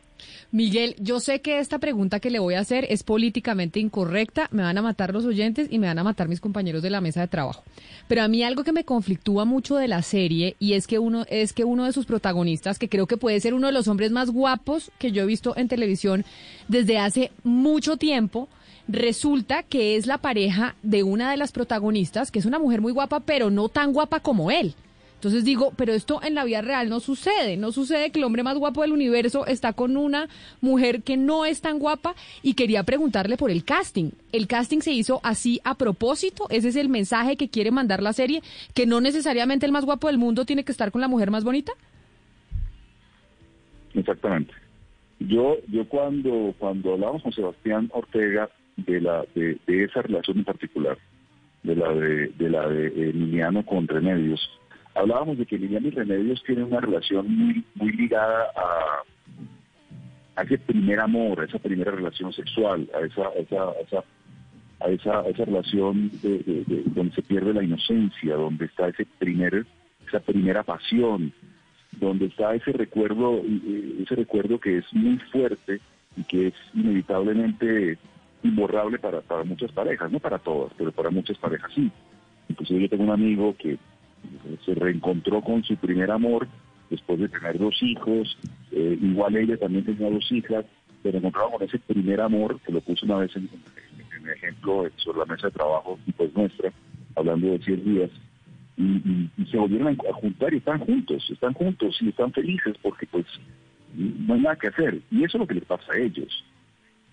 Miguel, 0.50 0.94
yo 0.98 1.20
sé 1.20 1.40
que 1.40 1.58
esta 1.58 1.78
pregunta 1.78 2.20
que 2.20 2.30
le 2.30 2.38
voy 2.38 2.54
a 2.54 2.60
hacer 2.60 2.86
es 2.88 3.02
políticamente 3.02 3.80
incorrecta, 3.80 4.48
me 4.50 4.62
van 4.62 4.78
a 4.78 4.82
matar 4.82 5.12
los 5.12 5.24
oyentes 5.24 5.68
y 5.70 5.78
me 5.78 5.86
van 5.86 5.98
a 5.98 6.04
matar 6.04 6.28
mis 6.28 6.40
compañeros 6.40 6.82
de 6.82 6.90
la 6.90 7.00
mesa 7.00 7.20
de 7.20 7.28
trabajo. 7.28 7.64
Pero 8.08 8.22
a 8.22 8.28
mí 8.28 8.42
algo 8.42 8.64
que 8.64 8.72
me 8.72 8.84
conflictúa 8.84 9.44
mucho 9.44 9.76
de 9.76 9.88
la 9.88 10.02
serie 10.02 10.56
y 10.58 10.74
es 10.74 10.86
que 10.86 10.98
uno 10.98 11.24
es 11.28 11.52
que 11.52 11.64
uno 11.64 11.84
de 11.84 11.92
sus 11.92 12.06
protagonistas, 12.06 12.78
que 12.78 12.88
creo 12.88 13.06
que 13.06 13.16
puede 13.16 13.40
ser 13.40 13.54
uno 13.54 13.66
de 13.66 13.72
los 13.72 13.88
hombres 13.88 14.10
más 14.12 14.30
guapos 14.30 14.90
que 14.98 15.12
yo 15.12 15.22
he 15.22 15.26
visto 15.26 15.56
en 15.56 15.68
televisión 15.68 16.24
desde 16.68 16.98
hace 16.98 17.32
mucho 17.42 17.96
tiempo, 17.96 18.48
resulta 18.88 19.62
que 19.62 19.96
es 19.96 20.06
la 20.06 20.18
pareja 20.18 20.76
de 20.82 21.02
una 21.02 21.30
de 21.30 21.36
las 21.36 21.52
protagonistas, 21.52 22.30
que 22.30 22.38
es 22.38 22.46
una 22.46 22.58
mujer 22.58 22.80
muy 22.80 22.92
guapa, 22.92 23.20
pero 23.20 23.50
no 23.50 23.68
tan 23.68 23.92
guapa 23.92 24.20
como 24.20 24.50
él. 24.50 24.74
Entonces 25.16 25.44
digo, 25.44 25.72
pero 25.76 25.94
esto 25.94 26.20
en 26.22 26.34
la 26.34 26.44
vida 26.44 26.60
real 26.60 26.88
no 26.88 27.00
sucede. 27.00 27.56
No 27.56 27.72
sucede 27.72 28.10
que 28.10 28.18
el 28.18 28.24
hombre 28.24 28.42
más 28.42 28.58
guapo 28.58 28.82
del 28.82 28.92
universo 28.92 29.46
está 29.46 29.72
con 29.72 29.96
una 29.96 30.28
mujer 30.60 31.02
que 31.02 31.16
no 31.16 31.46
es 31.46 31.62
tan 31.62 31.78
guapa 31.78 32.14
y 32.42 32.54
quería 32.54 32.82
preguntarle 32.82 33.36
por 33.38 33.50
el 33.50 33.64
casting. 33.64 34.10
¿El 34.32 34.46
casting 34.46 34.80
se 34.80 34.92
hizo 34.92 35.20
así 35.22 35.60
a 35.64 35.74
propósito? 35.74 36.46
¿Ese 36.50 36.68
es 36.68 36.76
el 36.76 36.90
mensaje 36.90 37.36
que 37.36 37.48
quiere 37.48 37.70
mandar 37.70 38.02
la 38.02 38.12
serie? 38.12 38.42
¿Que 38.74 38.86
no 38.86 39.00
necesariamente 39.00 39.64
el 39.64 39.72
más 39.72 39.86
guapo 39.86 40.08
del 40.08 40.18
mundo 40.18 40.44
tiene 40.44 40.64
que 40.64 40.72
estar 40.72 40.92
con 40.92 41.00
la 41.00 41.08
mujer 41.08 41.30
más 41.30 41.44
bonita? 41.44 41.72
Exactamente. 43.94 44.52
Yo, 45.19 45.56
yo 45.69 45.88
cuando, 45.88 46.54
cuando 46.58 46.92
hablamos 46.92 47.22
con 47.22 47.32
Sebastián 47.32 47.90
Ortega 47.94 48.50
de 48.76 49.00
la, 49.00 49.24
de, 49.34 49.56
de 49.66 49.84
esa 49.84 50.02
relación 50.02 50.38
en 50.38 50.44
particular, 50.44 50.98
de 51.62 51.74
la 51.74 51.92
de, 51.94 52.28
de 52.28 52.50
la 52.50 52.69
de 52.69 53.10
Emiliano 53.10 53.64
con 53.64 53.88
Remedios, 53.88 54.46
hablábamos 54.96 55.38
de 55.38 55.46
que 55.46 55.56
Emiliano 55.56 55.88
y 55.88 55.90
Remedios 55.90 56.43
tienen 56.44 56.64
una 56.64 56.81
relación 56.81 57.26
muy, 57.34 57.64
muy 57.75 57.93
ligada 57.93 58.46
a, 58.56 60.41
a 60.41 60.43
ese 60.43 60.58
primer 60.58 61.00
amor, 61.00 61.41
a 61.41 61.44
esa 61.44 61.58
primera 61.58 61.91
relación 61.93 62.32
sexual, 62.32 62.88
a 62.94 63.00
esa, 63.06 63.29
a 63.29 63.32
esa, 63.34 63.62
a 63.62 63.81
esa, 63.81 64.05
a 64.81 64.88
esa, 64.91 65.20
a 65.20 65.29
esa 65.29 65.44
relación 65.44 66.10
de, 66.22 66.38
de- 66.41 66.65
de- 66.67 66.82
donde 66.86 67.15
se 67.15 67.22
pierde 67.22 67.55
la 67.55 67.62
inocencia, 67.65 68.34
donde 68.34 68.67
está 68.67 68.88
ese 68.88 69.06
primer, 69.19 69.65
esa 70.08 70.20
primera 70.20 70.62
pasión, 70.62 71.32
donde 71.93 72.26
está 72.26 72.55
ese 72.55 72.72
recuerdo, 72.72 73.41
ese 74.03 74.15
recuerdo 74.17 74.58
que 74.60 74.79
es 74.79 74.84
muy 74.93 75.19
fuerte 75.32 75.81
y 76.17 76.24
que 76.24 76.48
es 76.48 76.55
inevitablemente 76.74 77.98
imborrable 78.43 78.98
para, 78.98 79.20
para 79.22 79.44
muchas 79.44 79.72
parejas, 79.72 80.12
no 80.12 80.20
para 80.20 80.38
todas, 80.38 80.72
pero 80.76 80.93
para 80.93 81.10
muchas 81.10 81.38
parejas 81.38 81.70
sí. 81.74 81.91
Inclusive 82.48 82.82
yo 82.82 82.88
tengo 82.91 83.05
un 83.05 83.10
amigo 83.10 83.56
que 83.58 83.79
se 84.64 84.74
reencontró 84.74 85.40
con 85.42 85.62
su 85.64 85.76
primer 85.76 86.10
amor 86.10 86.46
después 86.90 87.18
de 87.18 87.28
tener 87.28 87.58
dos 87.58 87.82
hijos, 87.82 88.38
eh, 88.72 88.98
igual 89.00 89.36
ella 89.36 89.56
también 89.56 89.84
tenía 89.84 90.08
dos 90.10 90.30
hijas, 90.30 90.64
se 91.02 91.10
reencontraron 91.10 91.52
con 91.52 91.62
ese 91.62 91.78
primer 91.80 92.20
amor, 92.20 92.60
que 92.60 92.72
lo 92.72 92.80
puse 92.80 93.04
una 93.06 93.18
vez 93.18 93.34
en, 93.36 93.48
en- 93.52 94.30
ejemplo 94.30 94.88
sobre 94.96 95.18
la 95.20 95.24
mesa 95.26 95.46
de 95.46 95.52
trabajo 95.52 95.98
y 96.04 96.10
pues 96.12 96.34
nuestra, 96.34 96.72
hablando 97.14 97.46
de 97.48 97.58
100 97.60 97.84
días, 97.84 98.10
y, 98.76 98.82
y- 98.82 99.30
se 99.50 99.56
volvieron 99.56 99.88
a 99.88 100.12
juntar 100.14 100.52
y 100.52 100.56
están 100.58 100.80
juntos, 100.80 101.28
están 101.30 101.52
juntos 101.54 101.96
y 102.00 102.08
están 102.08 102.32
felices 102.32 102.74
porque 102.82 103.06
pues 103.06 103.24
no 103.94 104.34
hay 104.34 104.40
nada 104.40 104.56
que 104.56 104.66
hacer. 104.68 105.00
Y 105.10 105.18
eso 105.24 105.38
es 105.38 105.40
lo 105.40 105.46
que 105.46 105.54
les 105.54 105.64
pasa 105.64 105.92
a 105.92 105.96
ellos. 105.98 106.44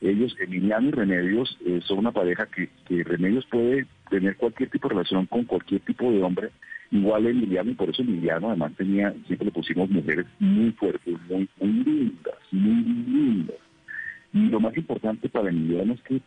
Ellos, 0.04 0.36
Emiliano 0.38 0.90
y 0.90 0.92
Remedios, 0.92 1.58
eh, 1.66 1.80
son 1.86 2.00
una 2.00 2.12
pareja 2.12 2.46
que, 2.48 2.70
que 2.86 3.06
Remedios 3.06 3.46
puede 3.46 3.86
tener 4.10 4.36
cualquier 4.36 4.70
tipo 4.70 4.90
de 4.90 4.96
relación 4.96 5.26
con 5.28 5.46
cualquier 5.46 5.80
tipo 5.80 6.12
de 6.12 6.22
hombre, 6.22 6.50
igual 6.92 7.26
Emiliano, 7.26 7.72
y 7.72 7.76
por 7.76 7.90
eso 7.90 8.02
Emiliano 8.02 8.50
además 8.50 8.74
tenía, 8.76 9.14
siempre 9.26 9.46
le 9.46 9.52
pusimos 9.52 9.90
mujeres 9.90 10.26
muy 10.40 10.72
fuertes, 10.74 11.16
muy, 11.30 11.48
muy 11.58 11.84
lindas, 11.86 12.36
muy 12.52 12.84
lindas. 12.84 13.56
Y 14.34 14.50
lo 14.50 14.60
más 14.60 14.76
importante 14.76 15.30
para 15.30 15.50
Emiliano 15.50 15.94
es 15.94 16.02
que 16.02 16.22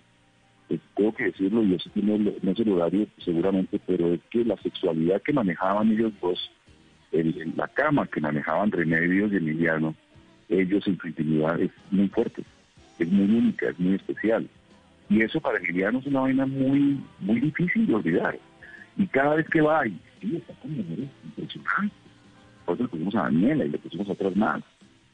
pues, 0.68 0.80
tengo 0.96 1.14
que 1.14 1.24
decirlo, 1.24 1.62
y 1.62 1.74
eso 1.74 1.90
tiene 1.90 2.14
el- 2.16 2.38
no 2.42 2.50
es 2.52 2.58
el 2.58 2.70
horario 2.70 3.06
seguramente, 3.18 3.78
pero 3.86 4.14
es 4.14 4.20
que 4.30 4.42
la 4.42 4.56
sexualidad 4.62 5.20
que 5.20 5.34
manejaban 5.34 5.92
ellos 5.92 6.12
dos, 6.22 6.50
el- 7.12 7.38
el- 7.40 7.52
la 7.56 7.68
cama 7.68 8.06
que 8.06 8.22
manejaban 8.22 8.72
Remedios 8.72 9.32
y 9.32 9.36
Emiliano, 9.36 9.94
ellos 10.48 10.86
en 10.86 10.96
su 10.98 11.08
intimidad 11.08 11.60
es 11.60 11.70
muy 11.90 12.08
fuerte, 12.08 12.42
es 13.04 13.10
muy 13.10 13.24
única, 13.24 13.68
es 13.68 13.78
muy 13.78 13.94
especial. 13.94 14.48
Y 15.08 15.22
eso 15.22 15.40
para 15.40 15.58
Emiliano 15.58 15.98
es 16.00 16.06
una 16.06 16.20
vaina 16.20 16.46
muy, 16.46 17.00
muy 17.20 17.40
difícil 17.40 17.86
de 17.86 17.94
olvidar. 17.94 18.38
Y 18.96 19.06
cada 19.06 19.34
vez 19.36 19.46
que 19.48 19.60
va, 19.60 19.86
y 19.86 19.98
sí, 20.20 20.36
está 20.36 20.54
con 20.54 20.76
mujeres 20.76 21.08
impresionantes. 21.24 21.98
Eso 22.66 22.82
le 22.82 22.88
pusimos 22.88 23.14
a 23.14 23.22
Daniela 23.22 23.64
y 23.64 23.68
le 23.70 23.78
pusimos 23.78 24.08
a 24.08 24.12
otras 24.12 24.34
más. 24.36 24.62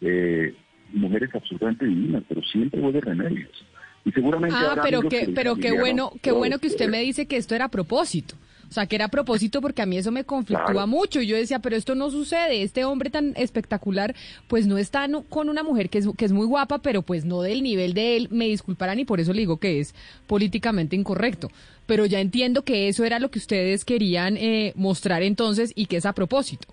Eh, 0.01 0.55
mujeres 0.93 1.31
absolutamente 1.35 1.85
divinas, 1.87 2.23
pero 2.29 2.43
siempre 2.43 2.81
hubo 2.81 2.93
remedios. 3.01 3.65
Y 4.05 4.11
seguramente 4.13 4.57
Ah, 4.59 4.81
pero 4.83 5.03
que 5.03 5.31
pero 5.35 5.55
qué 5.57 5.73
bueno, 5.73 6.11
"No, 6.15 6.21
qué 6.21 6.31
no, 6.31 6.37
bueno 6.37 6.59
que 6.59 6.67
usted 6.67 6.89
me 6.89 7.01
dice 7.01 7.27
que 7.27 7.37
esto 7.37 7.55
era 7.55 7.67
a 7.67 7.71
propósito. 7.71 8.35
O 8.73 8.75
sea, 8.75 8.87
que 8.87 8.97
era 8.97 9.05
a 9.05 9.09
propósito 9.09 9.61
porque 9.61 9.83
a 9.83 9.87
mí 9.87 9.99
eso 9.99 10.11
me 10.11 10.25
conflictúa 10.25 10.65
Claro. 10.73 10.87
mucho. 10.87 11.21
Y 11.21 11.27
yo 11.27 11.37
decía, 11.37 11.59
pero 11.59 11.77
esto 11.77 11.95
no 11.95 12.11
sucede. 12.11 12.63
Este 12.63 12.87
hombre 12.87 13.11
tan 13.11 13.35
espectacular, 13.37 14.15
pues 14.49 14.67
no 14.67 14.79
está 14.79 15.07
con 15.29 15.51
una 15.51 15.63
mujer 15.63 15.91
que 15.91 15.99
es, 15.99 16.09
que 16.17 16.25
es 16.25 16.33
muy 16.33 16.47
guapa, 16.47 16.79
pero 16.79 17.03
pues 17.03 17.27
no 17.27 17.43
del 17.43 17.63
nivel 17.63 17.93
de 17.93 18.17
él. 18.17 18.29
Me 18.31 18.47
disculparán 18.47 18.99
y 18.99 19.05
por 19.05 19.21
eso 19.21 19.35
le 19.35 19.41
digo 19.41 19.59
que 19.59 19.79
es 19.81 19.95
políticamente 20.27 20.97
incorrecto. 20.97 21.51
Pero 21.85 22.07
ya 22.07 22.21
entiendo 22.21 22.63
que 22.65 22.89
eso 22.89 23.05
era 23.05 23.19
lo 23.19 23.31
que 23.31 23.39
ustedes 23.41 23.85
querían 23.85 24.39
eh, 24.39 24.73
mostrar 24.75 25.23
entonces 25.23 25.71
y 25.77 25.85
que 25.85 25.99
es 25.99 26.07
a 26.07 26.15
propósito. 26.15 26.67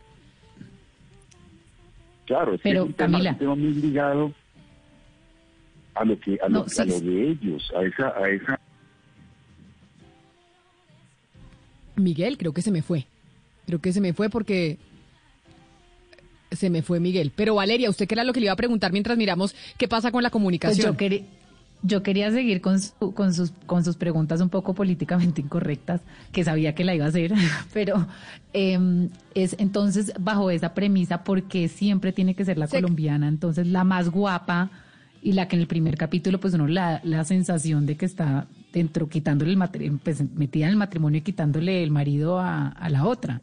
Claro, 2.27 2.53
es 2.53 2.61
que 2.61 2.69
Pero, 2.69 2.83
es 2.83 2.87
un 2.87 2.93
Camila. 2.93 3.37
tema 3.37 3.55
muy 3.55 3.73
ligado 3.73 4.31
a 5.95 6.05
lo 6.05 6.17
que 6.17 6.39
a 6.41 6.47
No, 6.47 6.59
lo, 6.59 6.69
sí, 6.69 6.81
a 6.81 6.85
lo 6.85 6.99
de 7.01 7.31
ellos, 7.31 7.73
a 7.75 7.83
esa 7.83 8.07
a 8.17 8.29
esa 8.29 8.59
Miguel, 11.99 12.37
creo 12.37 12.53
que 12.53 12.61
se 12.61 12.71
me 12.71 12.81
fue. 12.81 13.05
Creo 13.65 13.79
que 13.79 13.93
se 13.93 14.01
me 14.01 14.13
fue 14.13 14.29
porque 14.29 14.77
se 16.51 16.69
me 16.69 16.81
fue 16.81 16.99
Miguel. 16.99 17.31
Pero 17.35 17.55
Valeria, 17.55 17.89
¿usted 17.89 18.07
qué 18.07 18.15
era 18.15 18.23
lo 18.23 18.33
que 18.33 18.39
le 18.39 18.47
iba 18.47 18.53
a 18.53 18.57
preguntar 18.57 18.91
mientras 18.91 19.17
miramos 19.17 19.55
qué 19.77 19.87
pasa 19.87 20.11
con 20.11 20.23
la 20.23 20.29
Pues 20.29 20.33
comunicación? 20.33 20.93
yo, 20.93 20.97
quería, 20.97 21.21
yo 21.83 22.01
quería 22.01 22.31
seguir 22.31 22.59
con, 22.61 22.79
su- 22.81 23.13
con, 23.13 23.33
sus, 23.33 23.51
con 23.67 23.83
sus 23.85 23.95
preguntas 23.97 24.41
un 24.41 24.49
poco 24.49 24.73
políticamente 24.73 25.41
incorrectas, 25.41 26.01
que 26.31 26.43
sabía 26.43 26.73
que 26.73 26.83
la 26.83 26.95
iba 26.95 27.05
a 27.05 27.09
hacer, 27.09 27.33
pero 27.73 28.07
em, 28.53 29.09
es 29.35 29.55
entonces 29.59 30.11
bajo 30.19 30.49
esa 30.49 30.73
premisa, 30.73 31.23
porque 31.23 31.67
siempre 31.67 32.11
tiene 32.13 32.33
que 32.33 32.45
ser 32.45 32.57
la 32.57 32.67
colombiana, 32.67 33.27
entonces 33.27 33.67
la 33.67 33.83
más 33.83 34.09
guapa 34.09 34.71
y 35.21 35.33
la 35.33 35.47
que 35.47 35.55
en 35.55 35.61
el 35.61 35.67
primer 35.67 35.97
capítulo 35.97 36.39
pues 36.39 36.53
uno 36.55 36.67
la, 36.67 37.01
la 37.03 37.23
sensación 37.25 37.85
de 37.85 37.95
que 37.97 38.05
está 38.05 38.47
dentro, 38.73 39.07
quitándole 39.09 39.51
el 39.51 39.57
matrimonio, 39.57 39.99
pues 40.03 40.23
metida 40.35 40.65
en 40.65 40.71
el 40.71 40.77
matrimonio 40.77 41.19
y 41.19 41.21
quitándole 41.21 41.83
el 41.83 41.91
marido 41.91 42.39
a, 42.39 42.69
a 42.69 42.89
la 42.89 43.05
otra. 43.05 43.41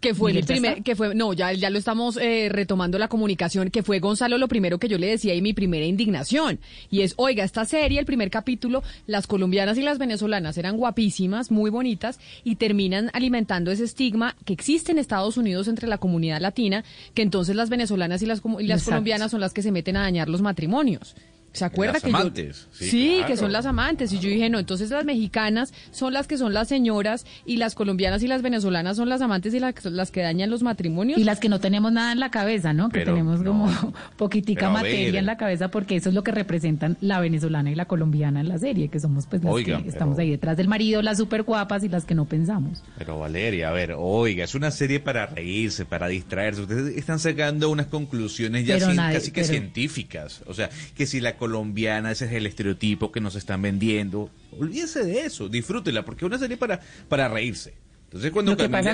que 0.00 0.14
fue 0.14 0.30
el 0.30 0.36
Miguel, 0.36 0.46
¿ya 0.46 0.54
primer, 0.54 0.82
que 0.82 0.96
fue, 0.96 1.14
no, 1.14 1.34
ya, 1.34 1.52
ya 1.52 1.68
lo 1.68 1.78
estamos 1.78 2.16
eh, 2.16 2.48
retomando 2.50 2.98
la 2.98 3.08
comunicación, 3.08 3.70
que 3.70 3.82
fue 3.82 4.00
Gonzalo 4.00 4.38
lo 4.38 4.48
primero 4.48 4.78
que 4.78 4.88
yo 4.88 4.96
le 4.96 5.06
decía 5.06 5.34
y 5.34 5.42
mi 5.42 5.52
primera 5.52 5.84
indignación. 5.84 6.58
Y 6.90 7.02
es, 7.02 7.12
oiga, 7.18 7.44
esta 7.44 7.66
serie, 7.66 8.00
el 8.00 8.06
primer 8.06 8.30
capítulo, 8.30 8.82
las 9.06 9.26
colombianas 9.26 9.76
y 9.76 9.82
las 9.82 9.98
venezolanas 9.98 10.56
eran 10.56 10.78
guapísimas, 10.78 11.50
muy 11.50 11.70
bonitas, 11.70 12.18
y 12.44 12.56
terminan 12.56 13.10
alimentando 13.12 13.70
ese 13.70 13.84
estigma 13.84 14.36
que 14.46 14.54
existe 14.54 14.92
en 14.92 14.98
Estados 14.98 15.36
Unidos 15.36 15.68
entre 15.68 15.86
la 15.86 15.98
comunidad 15.98 16.40
latina, 16.40 16.82
que 17.12 17.20
entonces 17.20 17.54
las 17.54 17.68
venezolanas 17.68 18.22
y 18.22 18.26
las, 18.26 18.40
y 18.40 18.66
las 18.66 18.78
Exacto. 18.78 18.84
colombianas 18.92 19.30
son 19.30 19.40
las 19.40 19.52
que 19.52 19.62
se 19.62 19.70
meten 19.70 19.98
a 19.98 20.02
dañar 20.02 20.30
los 20.30 20.40
matrimonios. 20.40 21.14
¿Se 21.52 21.64
acuerda 21.64 21.94
Las 21.94 22.02
que 22.04 22.10
yo- 22.12 22.16
amantes, 22.16 22.68
sí, 22.72 22.90
sí, 22.90 23.12
claro. 23.16 23.26
que 23.26 23.36
son 23.36 23.52
las 23.52 23.66
amantes. 23.66 24.12
Y 24.12 24.20
yo 24.20 24.28
dije, 24.30 24.48
no, 24.50 24.60
entonces 24.60 24.90
las 24.90 25.04
mexicanas 25.04 25.72
son 25.90 26.12
las 26.12 26.28
que 26.28 26.38
son 26.38 26.54
las 26.54 26.68
señoras 26.68 27.26
y 27.44 27.56
las 27.56 27.74
colombianas 27.74 28.22
y 28.22 28.28
las 28.28 28.40
venezolanas 28.42 28.96
son 28.96 29.08
las 29.08 29.20
amantes 29.20 29.52
y 29.54 29.58
las, 29.58 29.84
las 29.84 30.10
que 30.12 30.20
dañan 30.22 30.48
los 30.50 30.62
matrimonios. 30.62 31.18
Y 31.18 31.24
las 31.24 31.40
que 31.40 31.48
no 31.48 31.58
tenemos 31.58 31.90
nada 31.92 32.12
en 32.12 32.20
la 32.20 32.30
cabeza, 32.30 32.72
¿no? 32.72 32.88
Que 32.88 33.04
tenemos 33.04 33.40
no. 33.40 33.50
como 33.50 33.92
poquitica 34.16 34.70
materia 34.70 35.06
ver. 35.06 35.16
en 35.16 35.26
la 35.26 35.36
cabeza 35.36 35.70
porque 35.72 35.96
eso 35.96 36.08
es 36.10 36.14
lo 36.14 36.22
que 36.22 36.30
representan 36.30 36.96
la 37.00 37.18
venezolana 37.20 37.70
y 37.70 37.74
la 37.74 37.86
colombiana 37.86 38.40
en 38.40 38.48
la 38.48 38.58
serie, 38.58 38.88
que 38.88 39.00
somos 39.00 39.26
pues 39.26 39.42
las 39.42 39.54
que 39.64 39.88
estamos 39.88 40.16
pero- 40.16 40.22
ahí 40.26 40.30
detrás 40.30 40.56
del 40.56 40.68
marido, 40.68 41.02
las 41.02 41.18
súper 41.18 41.42
guapas 41.42 41.82
y 41.82 41.88
las 41.88 42.04
que 42.04 42.14
no 42.14 42.26
pensamos. 42.26 42.82
Pero 42.96 43.18
Valeria, 43.18 43.70
a 43.70 43.72
ver, 43.72 43.94
oiga, 43.98 44.44
es 44.44 44.54
una 44.54 44.70
serie 44.70 45.00
para 45.00 45.26
reírse, 45.26 45.84
para 45.84 46.06
distraerse. 46.06 46.62
Ustedes 46.62 46.96
están 46.96 47.18
sacando 47.18 47.70
unas 47.70 47.86
conclusiones 47.86 48.66
ya 48.66 48.78
nadie- 48.78 49.14
casi 49.14 49.32
que 49.32 49.40
pero- 49.42 49.52
científicas. 49.52 50.42
O 50.46 50.54
sea, 50.54 50.70
que 50.94 51.06
si 51.06 51.20
la 51.20 51.36
colombiana 51.40 52.12
ese 52.12 52.26
es 52.26 52.32
el 52.32 52.46
estereotipo 52.46 53.10
que 53.10 53.20
nos 53.20 53.34
están 53.34 53.60
vendiendo, 53.62 54.30
olvídese 54.56 55.02
de 55.04 55.22
eso, 55.22 55.48
disfrútela, 55.48 56.04
porque 56.04 56.24
es 56.24 56.28
una 56.28 56.38
serie 56.38 56.56
para, 56.56 56.78
para 57.08 57.28
reírse. 57.28 57.74
Entonces 58.04 58.30
cuando 58.30 58.52
Lo 58.52 58.56
que 58.56 58.64
pasa, 58.68 58.90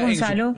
su- 0.55 0.57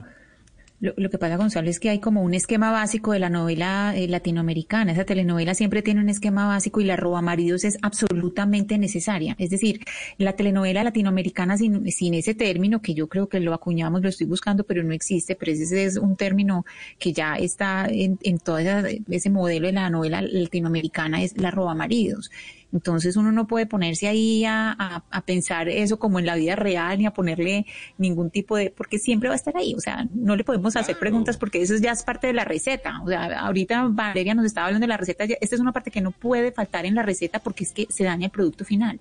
lo, 0.79 0.93
lo 0.95 1.09
que 1.09 1.17
pasa, 1.17 1.37
Gonzalo, 1.37 1.69
es 1.69 1.79
que 1.79 1.89
hay 1.89 1.99
como 1.99 2.21
un 2.21 2.33
esquema 2.33 2.71
básico 2.71 3.11
de 3.11 3.19
la 3.19 3.29
novela 3.29 3.93
eh, 3.95 4.07
latinoamericana. 4.07 4.93
Esa 4.93 5.05
telenovela 5.05 5.53
siempre 5.53 5.81
tiene 5.81 6.01
un 6.01 6.09
esquema 6.09 6.47
básico 6.47 6.79
y 6.81 6.85
la 6.85 6.95
roba 6.95 7.21
maridos 7.21 7.63
es 7.65 7.77
absolutamente 7.81 8.77
necesaria. 8.77 9.35
Es 9.39 9.49
decir, 9.49 9.81
la 10.17 10.33
telenovela 10.33 10.83
latinoamericana 10.83 11.57
sin, 11.57 11.85
ese 12.13 12.33
término, 12.33 12.81
que 12.81 12.93
yo 12.93 13.07
creo 13.07 13.27
que 13.27 13.39
lo 13.39 13.53
acuñamos, 13.53 14.01
lo 14.01 14.09
estoy 14.09 14.27
buscando, 14.27 14.63
pero 14.63 14.83
no 14.83 14.93
existe, 14.93 15.35
pero 15.35 15.51
ese 15.51 15.83
es 15.83 15.97
un 15.97 16.15
término 16.15 16.65
que 16.97 17.13
ya 17.13 17.35
está 17.35 17.87
en, 17.89 18.17
en 18.23 18.39
todo 18.39 18.59
ese 18.59 19.29
modelo 19.29 19.67
de 19.67 19.73
la 19.73 19.89
novela 19.89 20.21
latinoamericana, 20.21 21.21
es 21.21 21.37
la 21.37 21.51
roba 21.51 21.75
maridos. 21.75 22.31
Entonces 22.71 23.15
uno 23.15 23.31
no 23.31 23.47
puede 23.47 23.65
ponerse 23.65 24.07
ahí 24.07 24.45
a, 24.45 24.71
a- 24.71 25.03
a 25.09 25.21
pensar 25.21 25.69
eso 25.69 25.97
como 25.97 26.19
en 26.19 26.25
la 26.27 26.35
vida 26.35 26.55
real 26.55 26.99
ni 26.99 27.05
a 27.07 27.11
ponerle 27.11 27.65
ningún 27.97 28.29
tipo 28.29 28.55
de, 28.57 28.69
porque 28.69 28.99
siempre 28.99 29.27
va 29.29 29.33
a 29.33 29.37
estar 29.37 29.57
ahí. 29.57 29.73
O 29.75 29.79
sea, 29.79 30.07
no 30.13 30.35
le 30.35 30.43
podemos 30.43 30.75
hacer 30.75 30.95
Claro. 30.95 30.99
preguntas 30.99 31.37
porque 31.37 31.61
eso 31.61 31.75
ya 31.77 31.91
es 31.91 32.03
parte 32.03 32.27
de 32.27 32.33
la 32.33 32.45
receta. 32.45 33.01
O 33.03 33.07
sea, 33.07 33.39
ahorita 33.39 33.87
Valeria 33.89 34.35
nos 34.35 34.45
estaba 34.45 34.67
hablando 34.67 34.83
de 34.85 34.89
la 34.89 34.97
receta. 34.97 35.25
ya- 35.25 35.35
Esta 35.41 35.55
es 35.55 35.61
una 35.61 35.71
parte 35.71 35.89
que 35.91 36.01
no 36.01 36.11
puede 36.11 36.51
faltar 36.51 36.85
en 36.85 36.93
la 36.95 37.01
receta 37.03 37.39
porque 37.39 37.63
es 37.63 37.71
que 37.73 37.87
se 37.89 38.03
daña 38.03 38.25
el 38.25 38.31
producto 38.31 38.63
final. 38.65 38.99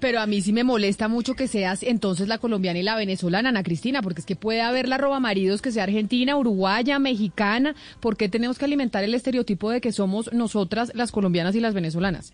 Pero 0.00 0.20
a 0.20 0.26
mí 0.26 0.40
sí 0.42 0.52
me 0.52 0.62
molesta 0.62 1.08
mucho 1.08 1.34
que 1.34 1.48
seas 1.48 1.82
entonces 1.82 2.28
la 2.28 2.38
colombiana 2.38 2.78
y 2.78 2.82
la 2.84 2.94
venezolana, 2.94 3.48
Ana 3.48 3.64
Cristina, 3.64 4.00
porque 4.00 4.20
es 4.20 4.26
que 4.26 4.36
puede 4.36 4.60
haber 4.60 4.88
la 4.88 4.96
roba 4.96 5.18
maridos 5.18 5.60
que 5.60 5.72
sea 5.72 5.82
argentina, 5.82 6.36
uruguaya, 6.36 6.98
mexicana. 7.00 7.74
¿Por 8.00 8.16
qué 8.16 8.28
tenemos 8.28 8.58
que 8.58 8.64
alimentar 8.64 9.02
el 9.02 9.14
estereotipo 9.14 9.70
de 9.70 9.80
que 9.80 9.90
somos 9.90 10.32
nosotras 10.32 10.92
las 10.94 11.10
colombianas 11.10 11.56
y 11.56 11.60
las 11.60 11.74
venezolanas? 11.74 12.32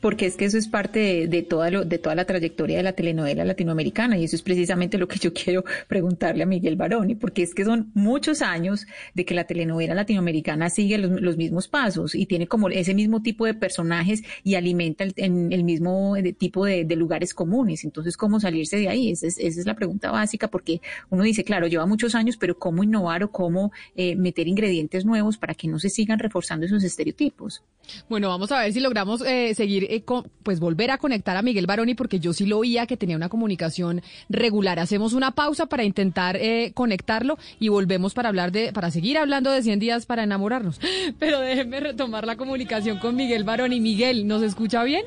Porque 0.00 0.26
es 0.26 0.36
que 0.36 0.46
eso 0.46 0.58
es 0.58 0.68
parte 0.68 1.26
de, 1.28 1.42
toda 1.42 1.70
lo, 1.70 1.84
de 1.84 1.98
toda 1.98 2.14
la 2.14 2.24
trayectoria 2.24 2.76
de 2.78 2.82
la 2.82 2.92
telenovela 2.94 3.44
latinoamericana 3.44 4.18
y 4.18 4.24
eso 4.24 4.36
es 4.36 4.42
precisamente 4.42 4.98
lo 4.98 5.08
que 5.08 5.18
yo 5.18 5.32
quiero 5.34 5.64
preguntarle 5.88 6.42
a 6.42 6.46
Miguel 6.46 6.76
Baroni, 6.76 7.14
porque 7.14 7.42
es 7.42 7.54
que 7.54 7.64
son 7.64 7.90
muchos 7.94 8.42
años 8.42 8.86
de 9.14 9.24
que 9.24 9.34
la 9.34 9.44
telenovela 9.44 9.94
latinoamericana 9.94 10.70
sigue 10.70 10.98
los, 10.98 11.20
los 11.20 11.36
mismos 11.36 11.68
pasos 11.68 12.14
y 12.14 12.26
tiene 12.26 12.46
como 12.46 12.68
ese 12.68 12.94
mismo 12.94 13.22
tipo 13.22 13.44
de 13.46 13.54
personajes 13.54 14.22
y 14.44 14.54
alimenta 14.54 15.04
el, 15.04 15.12
en 15.16 15.52
el 15.52 15.64
mismo 15.64 16.14
de- 16.14 16.32
tipo 16.32 16.64
de, 16.64 16.84
de 16.84 16.96
lugares 16.96 17.34
comunes. 17.34 17.84
Entonces, 17.84 18.16
¿cómo 18.16 18.40
salirse 18.40 18.76
de 18.78 18.88
ahí? 18.88 19.10
Esa 19.10 19.26
es, 19.26 19.38
esa 19.38 19.60
es 19.60 19.66
la 19.66 19.74
pregunta 19.74 20.10
básica, 20.10 20.48
porque 20.48 20.80
uno 21.10 21.22
dice, 21.22 21.44
claro, 21.44 21.66
lleva 21.66 21.86
muchos 21.86 22.14
años, 22.14 22.36
pero 22.36 22.58
¿cómo 22.58 22.82
innovar 22.82 23.22
o 23.24 23.30
cómo 23.30 23.72
eh, 23.94 24.16
meter 24.16 24.48
ingredientes 24.48 25.04
nuevos 25.04 25.36
para 25.38 25.54
que 25.54 25.68
no 25.68 25.78
se 25.78 25.90
sigan 25.90 26.18
reforzando 26.18 26.66
esos 26.66 26.82
estereotipos? 26.84 27.62
Bueno, 28.08 28.28
vamos 28.28 28.50
a 28.52 28.60
ver 28.60 28.72
si 28.72 28.80
logramos 28.80 29.20
eh, 29.24 29.54
seguir, 29.54 29.65
eh, 29.68 30.02
con- 30.02 30.30
pues 30.42 30.60
volver 30.60 30.90
a 30.90 30.98
conectar 30.98 31.36
a 31.36 31.42
Miguel 31.42 31.66
Baroni, 31.66 31.94
porque 31.94 32.20
yo 32.20 32.32
sí 32.32 32.46
lo 32.46 32.58
oía 32.58 32.86
que 32.86 32.96
tenía 32.96 33.16
una 33.16 33.28
comunicación 33.28 34.02
regular. 34.28 34.78
Hacemos 34.78 35.12
una 35.12 35.32
pausa 35.32 35.66
para 35.66 35.84
intentar 35.84 36.36
eh, 36.36 36.72
conectarlo 36.74 37.38
y 37.60 37.68
volvemos 37.68 38.14
para 38.14 38.28
hablar 38.28 38.52
de, 38.52 38.72
para 38.72 38.90
seguir 38.90 39.18
hablando 39.18 39.50
de 39.50 39.62
100 39.62 39.78
días 39.78 40.06
para 40.06 40.22
enamorarnos. 40.22 40.80
Pero 41.18 41.40
déjenme 41.40 41.80
retomar 41.80 42.26
la 42.26 42.36
comunicación 42.36 42.98
con 42.98 43.16
Miguel 43.16 43.44
Baroni. 43.44 43.80
Miguel, 43.80 44.26
¿nos 44.26 44.42
escucha 44.42 44.82
bien? 44.84 45.04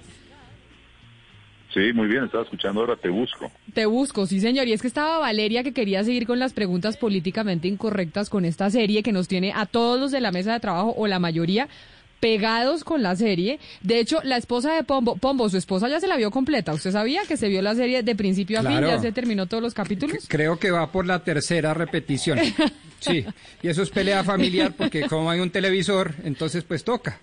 Sí, 1.74 1.94
muy 1.94 2.08
bien, 2.08 2.24
estaba 2.24 2.44
escuchando 2.44 2.82
ahora 2.82 2.96
Te 2.96 3.10
Busco. 3.10 3.52
Te 3.76 3.86
busco, 3.86 4.26
sí 4.26 4.40
señor. 4.40 4.68
Y 4.68 4.74
es 4.74 4.82
que 4.82 4.88
estaba 4.88 5.20
Valeria 5.20 5.64
que 5.64 5.72
quería 5.72 6.04
seguir 6.04 6.26
con 6.26 6.40
las 6.40 6.52
preguntas 6.54 6.98
políticamente 6.98 7.68
incorrectas 7.68 8.32
con 8.32 8.44
esta 8.44 8.72
serie 8.72 9.04
que 9.04 9.12
nos 9.12 9.28
tiene 9.28 9.54
a 9.56 9.68
todos 9.68 10.00
los 10.00 10.12
de 10.12 10.20
la 10.20 10.32
mesa 10.32 10.52
de 10.54 10.60
trabajo 10.60 10.96
o 10.98 11.06
la 11.06 11.20
mayoría 11.20 11.70
pegados 12.20 12.84
con 12.84 13.04
la 13.04 13.16
serie. 13.16 13.60
De 13.82 14.00
hecho, 14.00 14.20
la 14.24 14.38
esposa 14.38 14.74
de 14.74 14.84
Pombo, 14.84 15.16
Pombo, 15.16 15.50
su 15.50 15.58
esposa 15.58 15.88
ya 15.90 16.00
se 16.00 16.08
la 16.08 16.18
vio 16.18 16.32
completa. 16.32 16.74
¿Usted 16.74 16.92
sabía 16.92 17.22
que 17.28 17.38
se 17.38 17.50
vio 17.50 17.62
la 17.62 17.76
serie 17.76 18.04
de 18.04 18.16
principio 18.16 18.60
a 18.60 18.64
fin? 18.64 18.82
¿Ya 18.82 19.00
se 19.00 19.12
terminó 19.12 19.48
todos 19.48 19.64
los 19.64 19.74
capítulos? 19.74 20.26
Creo 20.28 20.60
que 20.60 20.72
va 20.72 20.92
por 20.92 21.06
la 21.06 21.24
tercera 21.24 21.74
repetición. 21.74 22.40
Sí, 23.00 23.26
y 23.64 23.70
eso 23.70 23.82
es 23.82 23.92
pelea 23.92 24.26
familiar 24.26 24.74
porque 24.78 25.08
como 25.08 25.30
hay 25.30 25.40
un 25.40 25.52
televisor, 25.52 26.16
entonces 26.26 26.66
pues 26.66 26.84
toca. 26.84 27.22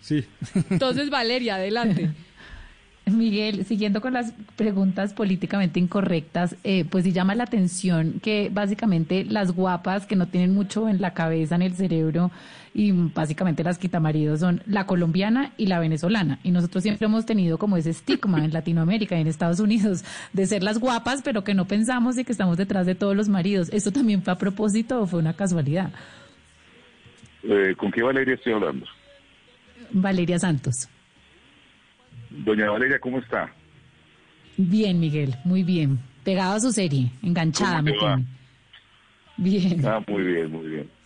Sí. 0.00 0.24
Entonces, 0.70 1.10
Valeria, 1.10 1.56
adelante. 1.56 2.08
Miguel, 3.10 3.64
siguiendo 3.64 4.00
con 4.00 4.12
las 4.12 4.32
preguntas 4.56 5.12
políticamente 5.12 5.80
incorrectas, 5.80 6.56
eh, 6.64 6.84
pues 6.88 7.04
sí 7.04 7.12
llama 7.12 7.34
la 7.34 7.44
atención 7.44 8.20
que 8.22 8.50
básicamente 8.52 9.24
las 9.24 9.52
guapas 9.52 10.06
que 10.06 10.16
no 10.16 10.28
tienen 10.28 10.54
mucho 10.54 10.88
en 10.88 11.00
la 11.00 11.14
cabeza, 11.14 11.54
en 11.54 11.62
el 11.62 11.74
cerebro, 11.74 12.30
y 12.74 12.92
básicamente 12.92 13.64
las 13.64 13.78
quitamaridos 13.78 14.40
son 14.40 14.62
la 14.66 14.86
colombiana 14.86 15.52
y 15.56 15.66
la 15.66 15.78
venezolana. 15.80 16.38
Y 16.42 16.50
nosotros 16.50 16.82
siempre 16.82 17.06
hemos 17.06 17.26
tenido 17.26 17.58
como 17.58 17.76
ese 17.76 17.90
estigma 17.90 18.44
en 18.44 18.52
Latinoamérica 18.52 19.16
y 19.16 19.20
en 19.20 19.26
Estados 19.26 19.60
Unidos 19.60 20.04
de 20.32 20.46
ser 20.46 20.62
las 20.62 20.78
guapas, 20.78 21.22
pero 21.22 21.44
que 21.44 21.54
no 21.54 21.66
pensamos 21.66 22.18
y 22.18 22.24
que 22.24 22.32
estamos 22.32 22.56
detrás 22.56 22.86
de 22.86 22.94
todos 22.94 23.16
los 23.16 23.28
maridos. 23.28 23.68
¿Esto 23.72 23.92
también 23.92 24.22
fue 24.22 24.32
a 24.32 24.38
propósito 24.38 25.00
o 25.02 25.06
fue 25.06 25.20
una 25.20 25.34
casualidad? 25.34 25.92
Eh, 27.42 27.74
¿Con 27.76 27.90
qué 27.90 28.02
Valeria 28.02 28.34
estoy 28.34 28.52
hablando? 28.52 28.86
Valeria 29.90 30.38
Santos. 30.38 30.88
Doña 32.30 32.70
Valeria, 32.70 32.98
¿cómo 32.98 33.18
está? 33.18 33.52
Bien, 34.56 34.98
Miguel, 34.98 35.36
muy 35.44 35.62
bien. 35.62 35.98
Pegado 36.24 36.56
a 36.56 36.60
su 36.60 36.72
serie, 36.72 37.10
enganchada, 37.22 37.78
¿Cómo 37.78 38.16
me. 38.16 38.26
Bien. 39.38 39.86
Ah, 39.86 40.02
muy 40.06 40.22
bien, 40.24 40.50
muy 40.50 40.66
bien. 40.66 40.97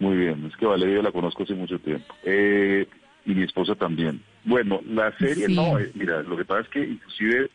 Muy 0.00 0.16
bien, 0.16 0.46
es 0.46 0.56
que 0.56 0.66
Valeria 0.66 1.02
la 1.02 1.12
conozco 1.12 1.44
hace 1.44 1.54
mucho 1.54 1.78
tiempo. 1.78 2.14
Eh, 2.24 2.88
y 3.26 3.34
mi 3.34 3.42
esposa 3.44 3.74
también. 3.74 4.20
Bueno, 4.44 4.80
la 4.88 5.12
serie 5.18 5.46
Sí. 5.46 5.54
no, 5.54 5.78
eh, 5.78 5.90
mira, 5.94 6.22
lo 6.22 6.36
que 6.36 6.44
pasa 6.46 6.62
es 6.62 6.68
que 6.70 6.80
inclusive 6.84 7.50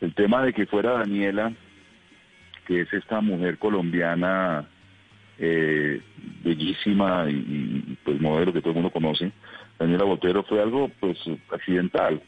el 0.00 0.14
tema 0.14 0.42
de 0.42 0.54
que 0.54 0.66
fuera 0.66 0.92
Daniela, 0.92 1.52
que 2.66 2.80
es 2.80 2.92
esta 2.94 3.20
mujer 3.20 3.58
colombiana 3.58 4.66
eh, 5.38 6.00
bellísima 6.42 7.26
y, 7.28 7.34
y, 7.34 7.98
pues 8.04 8.20
modelo 8.20 8.52
que 8.52 8.60
todo 8.60 8.70
el 8.70 8.76
mundo 8.76 8.90
conoce, 8.90 9.30
Daniela 9.78 10.04
Botero 10.04 10.44
fue 10.44 10.62
algo 10.62 10.90
pues 10.98 11.18
accidental. 11.52 12.22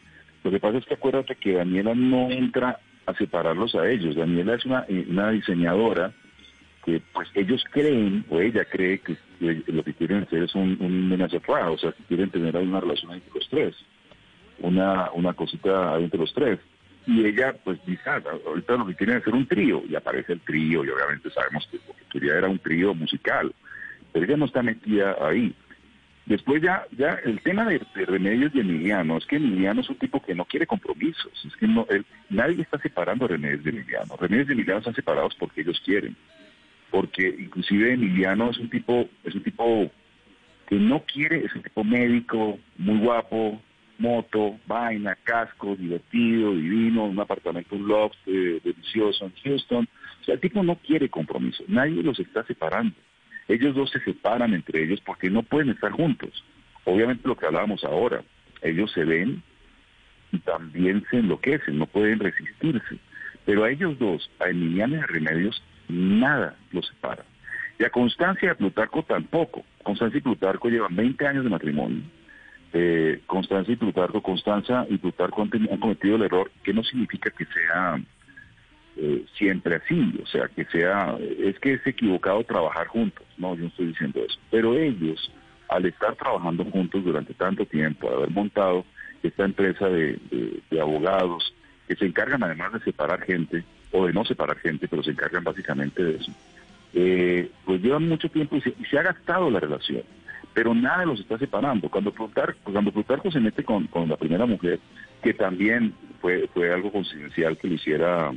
Lo 0.44 0.50
que 0.50 0.60
pasa 0.60 0.76
es 0.78 0.84
que 0.84 0.94
acuérdate 0.94 1.36
que 1.36 1.54
Daniela 1.54 1.94
no 1.94 2.30
entra 2.30 2.78
a 3.06 3.14
separarlos 3.14 3.74
a 3.76 3.88
ellos. 3.88 4.14
Daniela 4.14 4.54
es 4.54 4.64
una, 4.66 4.84
eh, 4.88 5.06
una 5.08 5.30
diseñadora 5.30 6.12
que 6.86 7.02
pues 7.12 7.28
ellos 7.34 7.62
creen, 7.72 8.24
o 8.30 8.40
ella 8.40 8.64
cree 8.64 9.00
que, 9.00 9.16
lo 9.40 9.82
que 9.82 9.92
quieren 9.92 10.22
hacer 10.22 10.44
es 10.44 10.54
un, 10.54 10.76
un 10.80 11.12
homenaje 11.12 11.40
a 11.46 11.70
o 11.70 11.76
sea, 11.76 11.90
que 11.92 12.04
quieren 12.04 12.30
tener 12.30 12.56
una 12.56 12.80
relación 12.80 13.12
entre 13.12 13.30
los 13.34 13.48
tres, 13.50 13.74
una, 14.60 15.10
una 15.12 15.32
cosita 15.34 15.98
entre 15.98 16.20
los 16.20 16.32
tres. 16.32 16.60
Y 17.08 17.24
ella, 17.24 17.54
pues, 17.64 17.78
dice, 17.86 18.02
"Ah, 18.06 18.20
ahorita 18.46 18.76
lo 18.76 18.86
que 18.86 18.94
quieren 18.94 19.16
es 19.16 19.22
hacer 19.22 19.34
un 19.34 19.46
trío, 19.46 19.82
y 19.88 19.94
aparece 19.96 20.32
el 20.34 20.40
trío, 20.40 20.84
y 20.84 20.88
obviamente 20.88 21.28
sabemos 21.30 21.68
que 21.70 21.78
lo 21.86 21.94
que 21.94 22.04
quería 22.12 22.38
era 22.38 22.48
un 22.48 22.58
trío 22.60 22.94
musical, 22.94 23.52
pero 24.12 24.24
ella 24.24 24.36
no 24.36 24.44
está 24.46 24.62
metida 24.62 25.16
ahí. 25.20 25.52
Después 26.24 26.60
ya, 26.62 26.84
ya 26.96 27.14
el 27.24 27.40
tema 27.42 27.64
de, 27.64 27.80
de 27.94 28.06
Remedios 28.06 28.52
y 28.54 28.60
Emiliano, 28.60 29.16
es 29.16 29.26
que 29.26 29.36
Emiliano 29.36 29.80
es 29.80 29.88
un 29.90 29.96
tipo 29.96 30.20
que 30.20 30.34
no 30.34 30.44
quiere 30.44 30.66
compromisos, 30.66 31.32
es 31.44 31.54
que 31.56 31.68
no, 31.68 31.86
él- 31.90 32.04
nadie 32.30 32.62
está 32.62 32.78
separando 32.78 33.24
a 33.26 33.28
Remedios 33.28 33.62
de 33.62 33.70
Emiliano. 33.70 34.16
Remedios 34.16 34.48
y 34.48 34.52
Emiliano 34.52 34.78
están 34.80 34.94
separados 34.94 35.34
porque 35.38 35.60
ellos 35.60 35.80
quieren 35.84 36.16
porque 36.90 37.34
inclusive 37.38 37.92
Emiliano 37.92 38.50
es 38.50 38.58
un 38.58 38.70
tipo, 38.70 39.08
es 39.24 39.34
un 39.34 39.42
tipo 39.42 39.90
que 40.68 40.76
no 40.76 41.04
quiere, 41.04 41.44
es 41.44 41.54
un 41.54 41.62
tipo 41.62 41.84
médico, 41.84 42.58
muy 42.78 42.98
guapo, 42.98 43.60
moto, 43.98 44.58
vaina, 44.66 45.16
casco, 45.22 45.76
divertido, 45.76 46.54
divino, 46.54 47.04
un 47.04 47.18
apartamento, 47.18 47.76
un 47.76 47.88
loft 47.88 48.16
eh, 48.26 48.60
delicioso 48.62 49.26
en 49.26 49.32
Houston. 49.44 49.88
O 50.20 50.24
sea, 50.24 50.34
el 50.34 50.40
tipo 50.40 50.62
no 50.62 50.76
quiere 50.76 51.08
compromiso, 51.08 51.64
nadie 51.68 52.02
los 52.02 52.18
está 52.18 52.44
separando. 52.44 52.94
Ellos 53.48 53.74
dos 53.76 53.90
se 53.90 54.00
separan 54.00 54.54
entre 54.54 54.82
ellos 54.82 55.00
porque 55.04 55.30
no 55.30 55.42
pueden 55.42 55.70
estar 55.70 55.92
juntos. 55.92 56.44
Obviamente 56.84 57.28
lo 57.28 57.36
que 57.36 57.46
hablábamos 57.46 57.84
ahora, 57.84 58.22
ellos 58.62 58.90
se 58.92 59.04
ven 59.04 59.42
y 60.32 60.38
también 60.38 61.04
se 61.10 61.18
enloquecen, 61.18 61.78
no 61.78 61.86
pueden 61.86 62.18
resistirse. 62.18 62.98
Pero 63.44 63.62
a 63.62 63.70
ellos 63.70 63.98
dos, 63.98 64.28
a 64.40 64.48
Emiliano 64.48 64.96
y 64.96 65.00
Remedios, 65.00 65.62
nada 65.88 66.56
los 66.72 66.86
separa. 66.86 67.24
Y 67.78 67.84
a 67.84 67.90
Constancia 67.90 68.48
y 68.48 68.50
a 68.50 68.54
Plutarco 68.54 69.02
tampoco. 69.02 69.64
Constancia 69.82 70.18
y 70.18 70.22
Plutarco 70.22 70.68
llevan 70.68 70.96
20 70.96 71.26
años 71.26 71.44
de 71.44 71.50
matrimonio. 71.50 72.02
Eh, 72.72 73.20
Constancia 73.26 73.72
y 73.72 73.76
Plutarco, 73.76 74.22
Constanza 74.22 74.86
y 74.88 74.98
Plutarco 74.98 75.42
han, 75.42 75.48
cometido 75.78 76.16
el 76.16 76.22
error, 76.22 76.50
que 76.62 76.74
no 76.74 76.82
significa 76.82 77.30
que 77.30 77.46
sea 77.46 78.00
eh, 78.96 79.24
siempre 79.38 79.76
así, 79.76 80.20
o 80.22 80.26
sea, 80.26 80.48
que 80.48 80.64
sea, 80.66 81.16
es 81.38 81.58
que 81.60 81.74
es 81.74 81.86
equivocado 81.86 82.42
trabajar 82.44 82.88
juntos, 82.88 83.24
no, 83.38 83.54
yo 83.54 83.62
no 83.62 83.68
estoy 83.68 83.86
diciendo 83.86 84.20
eso, 84.26 84.38
pero 84.50 84.74
ellos, 84.74 85.32
al 85.68 85.86
estar 85.86 86.16
trabajando 86.16 86.64
juntos 86.64 87.04
durante 87.04 87.34
tanto 87.34 87.64
tiempo, 87.66 88.08
al 88.08 88.16
haber 88.16 88.30
montado 88.30 88.84
esta 89.22 89.44
empresa 89.44 89.88
de 89.88 90.18
abogados, 90.80 91.54
que 91.88 91.96
se 91.96 92.06
encargan 92.06 92.42
además 92.42 92.72
de 92.72 92.80
separar 92.80 93.22
gente, 93.22 93.64
o 93.92 94.06
de 94.06 94.12
no 94.12 94.24
separar 94.24 94.58
gente, 94.58 94.88
pero 94.88 95.02
se 95.02 95.10
encargan 95.10 95.44
básicamente 95.44 96.02
de 96.02 96.16
eso, 96.16 96.32
eh, 96.94 97.50
pues 97.64 97.82
llevan 97.82 98.08
mucho 98.08 98.28
tiempo 98.28 98.56
y 98.56 98.60
se, 98.60 98.70
y 98.70 98.84
se 98.84 98.98
ha 98.98 99.02
gastado 99.02 99.50
la 99.50 99.60
relación, 99.60 100.02
pero 100.54 100.74
nada 100.74 101.04
los 101.04 101.20
está 101.20 101.38
separando. 101.38 101.88
Cuando 101.90 102.12
Plutarco, 102.12 102.72
cuando 102.72 102.92
Plutarco 102.92 103.30
se 103.30 103.40
mete 103.40 103.64
con, 103.64 103.86
con 103.88 104.08
la 104.08 104.16
primera 104.16 104.46
mujer, 104.46 104.80
que 105.22 105.34
también 105.34 105.92
fue, 106.20 106.48
fue 106.54 106.72
algo 106.72 106.90
coincidencial 106.90 107.58
que 107.58 107.68
lo 107.68 107.74
hiciera 107.74 108.32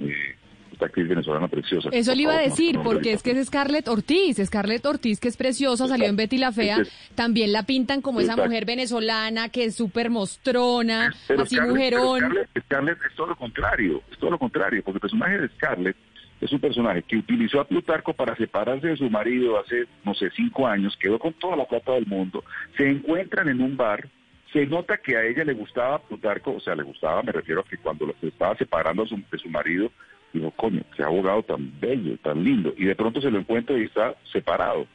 eh, 0.00 0.36
esta 0.80 0.86
actriz 0.86 1.08
venezolana 1.08 1.48
preciosa. 1.48 1.90
Eso 1.92 2.14
le 2.14 2.22
iba 2.22 2.32
a 2.32 2.36
favor, 2.36 2.50
decir, 2.50 2.74
no, 2.76 2.82
porque 2.82 3.12
es 3.12 3.22
que 3.22 3.32
es 3.32 3.46
Scarlett 3.48 3.86
Ortiz, 3.88 4.38
Scarlett 4.44 4.86
Ortiz 4.86 5.20
que 5.20 5.28
es 5.28 5.36
preciosa, 5.36 5.86
salió 5.86 6.06
en 6.06 6.16
Betty 6.16 6.38
la 6.38 6.52
Fea, 6.52 6.78
también 7.14 7.52
la 7.52 7.64
pintan 7.64 8.00
como 8.00 8.20
esa 8.20 8.36
mujer 8.36 8.64
venezolana 8.64 9.50
que 9.50 9.64
es 9.64 9.74
súper 9.76 10.08
mostrona, 10.10 11.14
Pero 11.28 11.42
así 11.42 11.56
Scarlett- 11.56 11.74
pero 11.76 11.98
mujerón. 11.98 12.18
Scarlett, 12.20 12.48
Scarlett 12.64 12.98
es 13.08 13.14
todo 13.14 13.26
lo 13.26 13.36
contrario, 13.36 14.02
es 14.10 14.18
todo 14.18 14.30
lo 14.30 14.38
contrario, 14.38 14.82
porque 14.82 14.96
el 14.96 15.00
personaje 15.00 15.38
de 15.38 15.48
Scarlett 15.48 15.96
es 16.40 16.50
un 16.52 16.60
personaje 16.60 17.02
que 17.02 17.16
utilizó 17.18 17.60
a 17.60 17.68
Plutarco 17.68 18.14
para 18.14 18.34
separarse 18.36 18.86
de 18.88 18.96
su 18.96 19.10
marido 19.10 19.58
hace, 19.60 19.84
no 20.04 20.14
sé, 20.14 20.30
cinco 20.34 20.66
años, 20.66 20.96
quedó 20.98 21.18
con 21.18 21.34
toda 21.34 21.56
la 21.56 21.66
plata 21.66 21.92
del 21.92 22.06
mundo, 22.06 22.42
se 22.78 22.88
encuentran 22.88 23.48
en 23.50 23.60
un 23.60 23.76
bar, 23.76 24.08
se 24.52 24.66
nota 24.66 24.96
que 24.96 25.16
a 25.16 25.24
ella 25.24 25.44
le 25.44 25.52
gustaba 25.52 26.00
Plutarco, 26.00 26.52
o 26.54 26.60
sea, 26.60 26.74
le 26.74 26.82
gustaba, 26.82 27.22
me 27.22 27.30
refiero 27.32 27.60
a 27.60 27.64
que 27.64 27.76
cuando 27.76 28.12
se 28.20 28.28
estaba 28.28 28.56
separando 28.56 29.02
a 29.02 29.06
su- 29.06 29.22
de 29.30 29.38
su 29.38 29.48
marido, 29.50 29.92
dijo, 30.32 30.50
coño, 30.52 30.82
qué 30.96 31.02
abogado 31.02 31.42
tan 31.42 31.72
bello, 31.80 32.16
tan 32.18 32.42
lindo, 32.44 32.74
y 32.76 32.84
de 32.84 32.94
pronto 32.94 33.20
se 33.20 33.30
lo 33.30 33.38
encuentra 33.38 33.76
y 33.78 33.82
está 33.82 34.14
separado. 34.32 34.86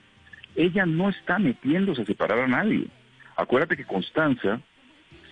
Ella 0.56 0.86
no 0.86 1.10
está 1.10 1.38
metiéndose 1.40 2.04
a 2.04 2.06
separar 2.06 2.40
a 2.40 2.48
nadie. 2.48 2.88
Acuérdate 3.36 3.76
que 3.76 3.84
Constanza 3.84 4.62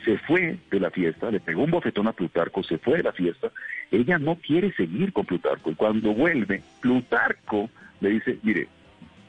se 0.03 0.17
fue 0.19 0.57
de 0.69 0.79
la 0.79 0.91
fiesta, 0.91 1.31
le 1.31 1.39
pegó 1.39 1.63
un 1.63 1.71
bofetón 1.71 2.07
a 2.07 2.13
Plutarco, 2.13 2.63
se 2.63 2.77
fue 2.77 2.97
de 2.97 3.03
la 3.03 3.13
fiesta, 3.13 3.51
ella 3.91 4.17
no 4.19 4.35
quiere 4.35 4.73
seguir 4.73 5.13
con 5.13 5.25
Plutarco. 5.25 5.71
Y 5.71 5.75
cuando 5.75 6.13
vuelve, 6.13 6.61
Plutarco 6.81 7.69
le 8.01 8.09
dice, 8.09 8.37
mire, 8.43 8.67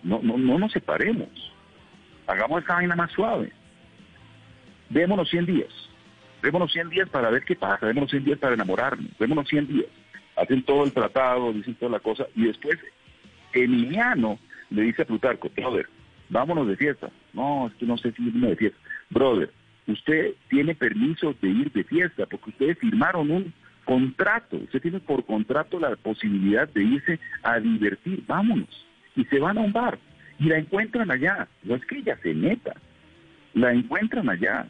no, 0.02 0.20
no, 0.22 0.36
no 0.36 0.58
nos 0.58 0.72
separemos, 0.72 1.28
hagamos 2.26 2.60
esta 2.60 2.74
vaina 2.74 2.96
más 2.96 3.12
suave, 3.12 3.52
démonos 4.90 5.30
100 5.30 5.46
días, 5.46 5.90
démonos 6.42 6.72
100 6.72 6.90
días 6.90 7.08
para 7.08 7.30
ver 7.30 7.44
qué 7.44 7.54
pasa, 7.54 7.86
démonos 7.86 8.10
100 8.10 8.24
días 8.24 8.38
para 8.38 8.54
enamorarnos, 8.54 9.16
démonos 9.18 9.48
100 9.48 9.68
días, 9.68 9.86
hacen 10.36 10.62
todo 10.62 10.84
el 10.84 10.92
tratado, 10.92 11.52
dicen 11.52 11.74
toda 11.74 11.92
la 11.92 12.00
cosa 12.00 12.26
y 12.34 12.46
después 12.46 12.78
Emiliano 13.52 14.38
le 14.70 14.82
dice 14.82 15.02
a 15.02 15.06
Plutarco, 15.06 15.50
brother, 15.54 15.86
vámonos 16.28 16.66
de 16.66 16.76
fiesta. 16.76 17.10
No, 17.32 17.68
es 17.68 17.74
que 17.74 17.86
no 17.86 17.96
sé 17.96 18.12
si 18.12 18.26
irme 18.26 18.48
de 18.48 18.56
fiesta. 18.56 18.78
Brother, 19.10 19.50
usted 19.86 20.34
tiene 20.48 20.74
permiso 20.74 21.34
de 21.40 21.48
ir 21.48 21.72
de 21.72 21.84
fiesta 21.84 22.26
porque 22.26 22.50
ustedes 22.50 22.78
firmaron 22.78 23.30
un 23.30 23.54
contrato. 23.84 24.56
Usted 24.56 24.82
tiene 24.82 25.00
por 25.00 25.24
contrato 25.24 25.78
la 25.78 25.94
posibilidad 25.96 26.68
de 26.68 26.82
irse 26.82 27.20
a 27.42 27.60
divertir. 27.60 28.24
Vámonos. 28.26 28.86
Y 29.16 29.24
se 29.26 29.38
van 29.38 29.58
a 29.58 29.60
un 29.60 29.72
bar 29.72 29.98
y 30.38 30.44
la 30.44 30.58
encuentran 30.58 31.10
allá. 31.10 31.48
No 31.62 31.76
es 31.76 31.84
que 31.86 31.98
ella 31.98 32.18
se 32.22 32.34
meta, 32.34 32.74
la 33.52 33.72
encuentran 33.72 34.28
allá. 34.28 34.66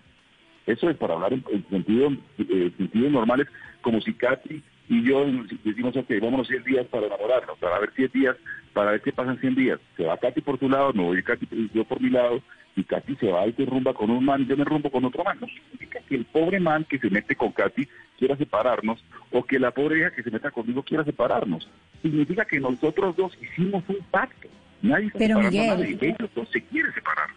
Eso 0.66 0.88
es 0.90 0.96
para 0.96 1.14
hablar 1.14 1.32
en, 1.32 1.44
en 1.50 1.68
sentido, 1.68 2.12
eh, 2.38 2.70
sentidos 2.76 3.12
normales, 3.12 3.46
como 3.82 4.00
si 4.00 4.12
Katy 4.14 4.62
y 4.88 5.02
yo 5.02 5.24
decimos, 5.64 5.96
ok, 5.96 6.10
vámonos 6.20 6.48
100 6.48 6.64
días 6.64 6.86
para 6.86 7.06
enamorarnos, 7.06 7.58
para 7.58 7.78
ver 7.78 7.92
100 7.94 8.10
días, 8.12 8.36
para 8.72 8.92
ver 8.92 9.00
qué 9.00 9.12
pasan 9.12 9.40
100 9.40 9.54
días. 9.54 9.80
Se 9.96 10.04
va 10.04 10.18
Katy 10.18 10.40
por 10.42 10.58
tu 10.58 10.68
lado, 10.68 10.92
me 10.92 11.02
voy 11.02 11.22
Katy, 11.22 11.70
yo 11.72 11.84
por 11.84 12.00
mi 12.00 12.10
lado, 12.10 12.42
y 12.76 12.84
Katy 12.84 13.16
se 13.16 13.30
va 13.30 13.46
y 13.46 13.52
se 13.52 13.64
rumba 13.64 13.94
con 13.94 14.10
un 14.10 14.24
man, 14.24 14.46
yo 14.46 14.56
me 14.56 14.64
rumbo 14.64 14.90
con 14.90 15.04
otro 15.04 15.24
man. 15.24 15.38
No 15.40 15.46
significa 15.46 16.00
que 16.08 16.16
el 16.16 16.24
pobre 16.24 16.60
man 16.60 16.84
que 16.84 16.98
se 16.98 17.08
mete 17.08 17.34
con 17.34 17.52
Katy 17.52 17.88
quiera 18.18 18.36
separarnos, 18.36 19.02
o 19.30 19.44
que 19.44 19.58
la 19.58 19.70
pobre 19.70 20.00
hija 20.00 20.10
que 20.10 20.22
se 20.22 20.30
meta 20.30 20.50
conmigo 20.50 20.82
quiera 20.82 21.04
separarnos. 21.04 21.68
Significa 22.02 22.44
que 22.44 22.60
nosotros 22.60 23.16
dos 23.16 23.36
hicimos 23.40 23.82
un 23.88 23.98
pacto. 24.10 24.48
Nadie 24.82 25.06
está 25.06 25.18
Pero, 25.18 25.38
a 25.38 25.42
nadie. 25.44 25.96
Ellos 26.00 26.30
dos 26.34 26.48
se 26.50 26.60
quieren 26.62 26.92
separar. 26.92 27.30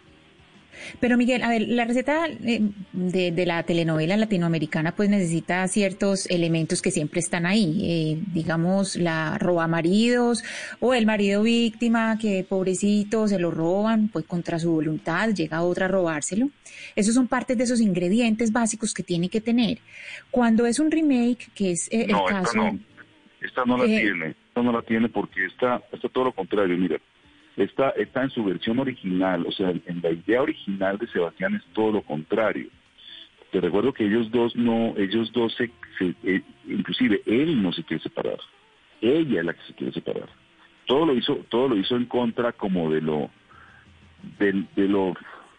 Pero 1.00 1.16
Miguel, 1.16 1.42
a 1.42 1.48
ver, 1.48 1.62
la 1.62 1.84
receta 1.84 2.26
eh, 2.26 2.60
de, 2.92 3.32
de 3.32 3.46
la 3.46 3.62
telenovela 3.62 4.16
latinoamericana 4.16 4.94
pues 4.94 5.08
necesita 5.08 5.66
ciertos 5.68 6.26
elementos 6.30 6.82
que 6.82 6.90
siempre 6.90 7.20
están 7.20 7.46
ahí, 7.46 7.80
eh, 7.84 8.22
digamos 8.32 8.96
la 8.96 9.38
roba 9.38 9.66
maridos 9.66 10.42
o 10.80 10.94
el 10.94 11.06
marido 11.06 11.42
víctima 11.42 12.18
que 12.18 12.44
pobrecito 12.48 13.28
se 13.28 13.38
lo 13.38 13.50
roban 13.50 14.08
pues 14.08 14.24
contra 14.24 14.58
su 14.58 14.72
voluntad, 14.72 15.30
llega 15.30 15.62
otra 15.62 15.86
a 15.86 15.88
robárselo. 15.88 16.50
Esos 16.94 17.14
son 17.14 17.28
partes 17.28 17.56
de 17.56 17.64
esos 17.64 17.80
ingredientes 17.80 18.52
básicos 18.52 18.92
que 18.94 19.02
tiene 19.02 19.28
que 19.28 19.40
tener. 19.40 19.78
Cuando 20.30 20.66
es 20.66 20.78
un 20.78 20.90
remake, 20.90 21.48
que 21.54 21.72
es 21.72 21.88
eh, 21.90 22.06
el 22.08 22.16
caso... 22.28 22.50
esta 22.50 22.56
no. 22.56 22.78
Esta 23.40 23.64
no 23.64 23.76
la 23.78 23.84
Eh, 23.84 24.00
tiene. 24.00 24.26
Esta 24.48 24.62
no 24.62 24.72
la 24.72 24.82
tiene 24.82 25.08
porque 25.08 25.46
está, 25.46 25.80
está 25.92 26.08
todo 26.08 26.24
lo 26.24 26.32
contrario. 26.32 26.76
Mira, 26.76 26.98
esta 27.58 27.90
está 27.90 28.22
en 28.22 28.30
su 28.30 28.44
versión 28.44 28.78
original. 28.78 29.44
O 29.46 29.52
sea, 29.52 29.70
en 29.70 30.00
la 30.02 30.10
idea 30.10 30.42
original 30.42 30.98
de 30.98 31.06
Sebastián 31.08 31.54
es 31.56 31.64
todo 31.74 31.92
lo 31.92 32.02
contrario. 32.02 32.68
Te 33.50 33.60
recuerdo 33.60 33.92
que 33.92 34.04
ellos 34.06 34.30
dos 34.30 34.54
no, 34.56 34.94
ellos 34.96 35.32
dos 35.32 35.54
se, 35.54 35.70
eh, 36.24 36.42
inclusive 36.66 37.22
él 37.26 37.62
no 37.62 37.72
se 37.72 37.82
quiere 37.84 38.02
separar. 38.02 38.38
Ella 39.00 39.40
es 39.40 39.46
la 39.46 39.54
que 39.54 39.62
se 39.66 39.74
quiere 39.74 39.92
separar. 39.92 40.28
Todo 40.86 41.06
lo 41.06 41.14
hizo, 41.14 41.36
todo 41.48 41.68
lo 41.68 41.76
hizo 41.76 41.96
en 41.96 42.06
contra 42.06 42.52
como 42.52 42.90
de 42.90 43.00
lo, 43.00 43.30
del- 44.38 44.66
de, 44.76 44.88
lo, 44.88 45.14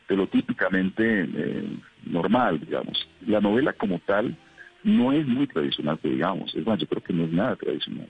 de 0.07 0.15
lo 0.15 0.27
típicamente 0.27 1.03
eh, 1.23 1.67
normal, 2.05 2.59
digamos. 2.59 3.07
La 3.25 3.41
novela 3.41 3.73
como 3.73 3.99
tal 3.99 4.35
no 4.83 5.11
es 5.11 5.25
muy 5.27 5.47
tradicional, 5.47 5.99
digamos. 6.03 6.53
Es 6.55 6.65
más, 6.65 6.79
yo 6.79 6.87
creo 6.87 7.03
que 7.03 7.13
no 7.13 7.25
es 7.25 7.31
nada 7.31 7.55
tradicional. 7.55 8.07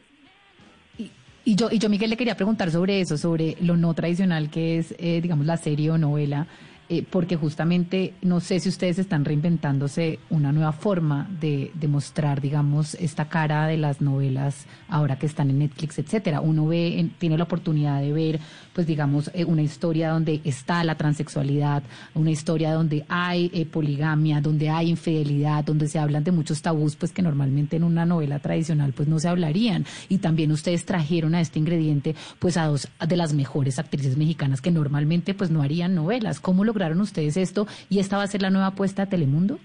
Y 1.50 1.56
yo, 1.56 1.68
y 1.72 1.80
yo, 1.80 1.90
Miguel, 1.90 2.12
le 2.12 2.16
quería 2.16 2.36
preguntar 2.36 2.70
sobre 2.70 3.02
eso, 3.02 3.18
sobre 3.18 3.58
lo 3.60 3.76
no 3.76 3.96
tradicional 3.96 4.52
que 4.52 4.78
es, 4.78 4.94
eh, 5.00 5.20
digamos, 5.20 5.48
la 5.48 5.58
serie 5.58 5.90
o 5.90 5.98
novela. 5.98 6.46
Eh, 6.92 7.06
porque 7.08 7.36
justamente 7.36 8.16
no 8.24 8.40
sé 8.40 8.60
si 8.60 8.68
ustedes 8.68 8.98
están 8.98 9.24
reinventándose 9.24 10.18
una 10.32 10.52
nueva 10.52 10.72
forma 10.72 11.30
de, 11.40 11.72
mostrar, 11.88 12.42
digamos, 12.42 12.96
esta 12.96 13.30
cara 13.30 13.68
de 13.68 13.78
las 13.78 14.02
novelas 14.02 14.66
ahora 14.88 15.20
que 15.20 15.28
están 15.28 15.52
en 15.52 15.60
Netflix, 15.60 16.00
etcétera. 16.00 16.42
Uno 16.42 16.66
ve, 16.66 17.00
en, 17.00 17.12
tiene 17.12 17.38
la 17.38 17.44
oportunidad 17.44 18.02
de 18.02 18.12
ver, 18.12 18.40
pues 18.74 18.88
digamos, 18.88 19.30
eh, 19.36 19.46
una 19.46 19.62
historia 19.62 20.10
donde 20.10 20.42
está 20.44 20.84
la 20.84 20.96
transexualidad, 20.96 21.84
una 22.16 22.32
historia 22.32 22.74
donde 22.74 23.06
hay 23.08 23.52
eh, 23.54 23.68
poligamia, 23.68 24.42
donde 24.42 24.70
hay 24.70 24.90
infidelidad, 24.90 25.64
donde 25.64 25.88
se 25.88 26.00
hablan 26.00 26.24
de 26.24 26.32
muchos 26.32 26.64
tabús, 26.64 26.96
pues 26.96 27.12
que 27.12 27.22
normalmente 27.22 27.76
en 27.76 27.84
una 27.84 28.04
novela 28.04 28.40
tradicional 28.40 28.94
pues 28.94 29.08
no 29.08 29.20
se 29.20 29.28
hablarían. 29.28 29.86
Y 30.10 30.18
también 30.18 30.52
ustedes 30.52 30.86
trajeron 30.86 31.36
a 31.36 31.42
este 31.42 31.60
ingrediente 31.60 32.16
pues 32.40 32.58
a 32.58 32.66
dos 32.66 32.88
de 33.08 33.16
las 33.16 33.34
mejores 33.34 33.78
actrices 33.78 34.18
mexicanas 34.18 34.60
que 34.60 34.72
normalmente 34.72 35.36
pues 35.36 35.52
no 35.52 35.62
harían 35.62 35.94
novelas. 35.94 36.40
¿Cómo 36.40 36.64
lo 36.64 36.79
lograron 36.80 37.02
ustedes 37.02 37.36
esto 37.36 37.68
y 37.90 38.00
esta 38.00 38.18
va 38.18 38.24
a 38.24 38.28
ser 38.28 38.42
la 38.42 38.50
nueva 38.50 38.68
apuesta 38.68 39.04
de 39.04 39.12
Telemundo? 39.12 39.60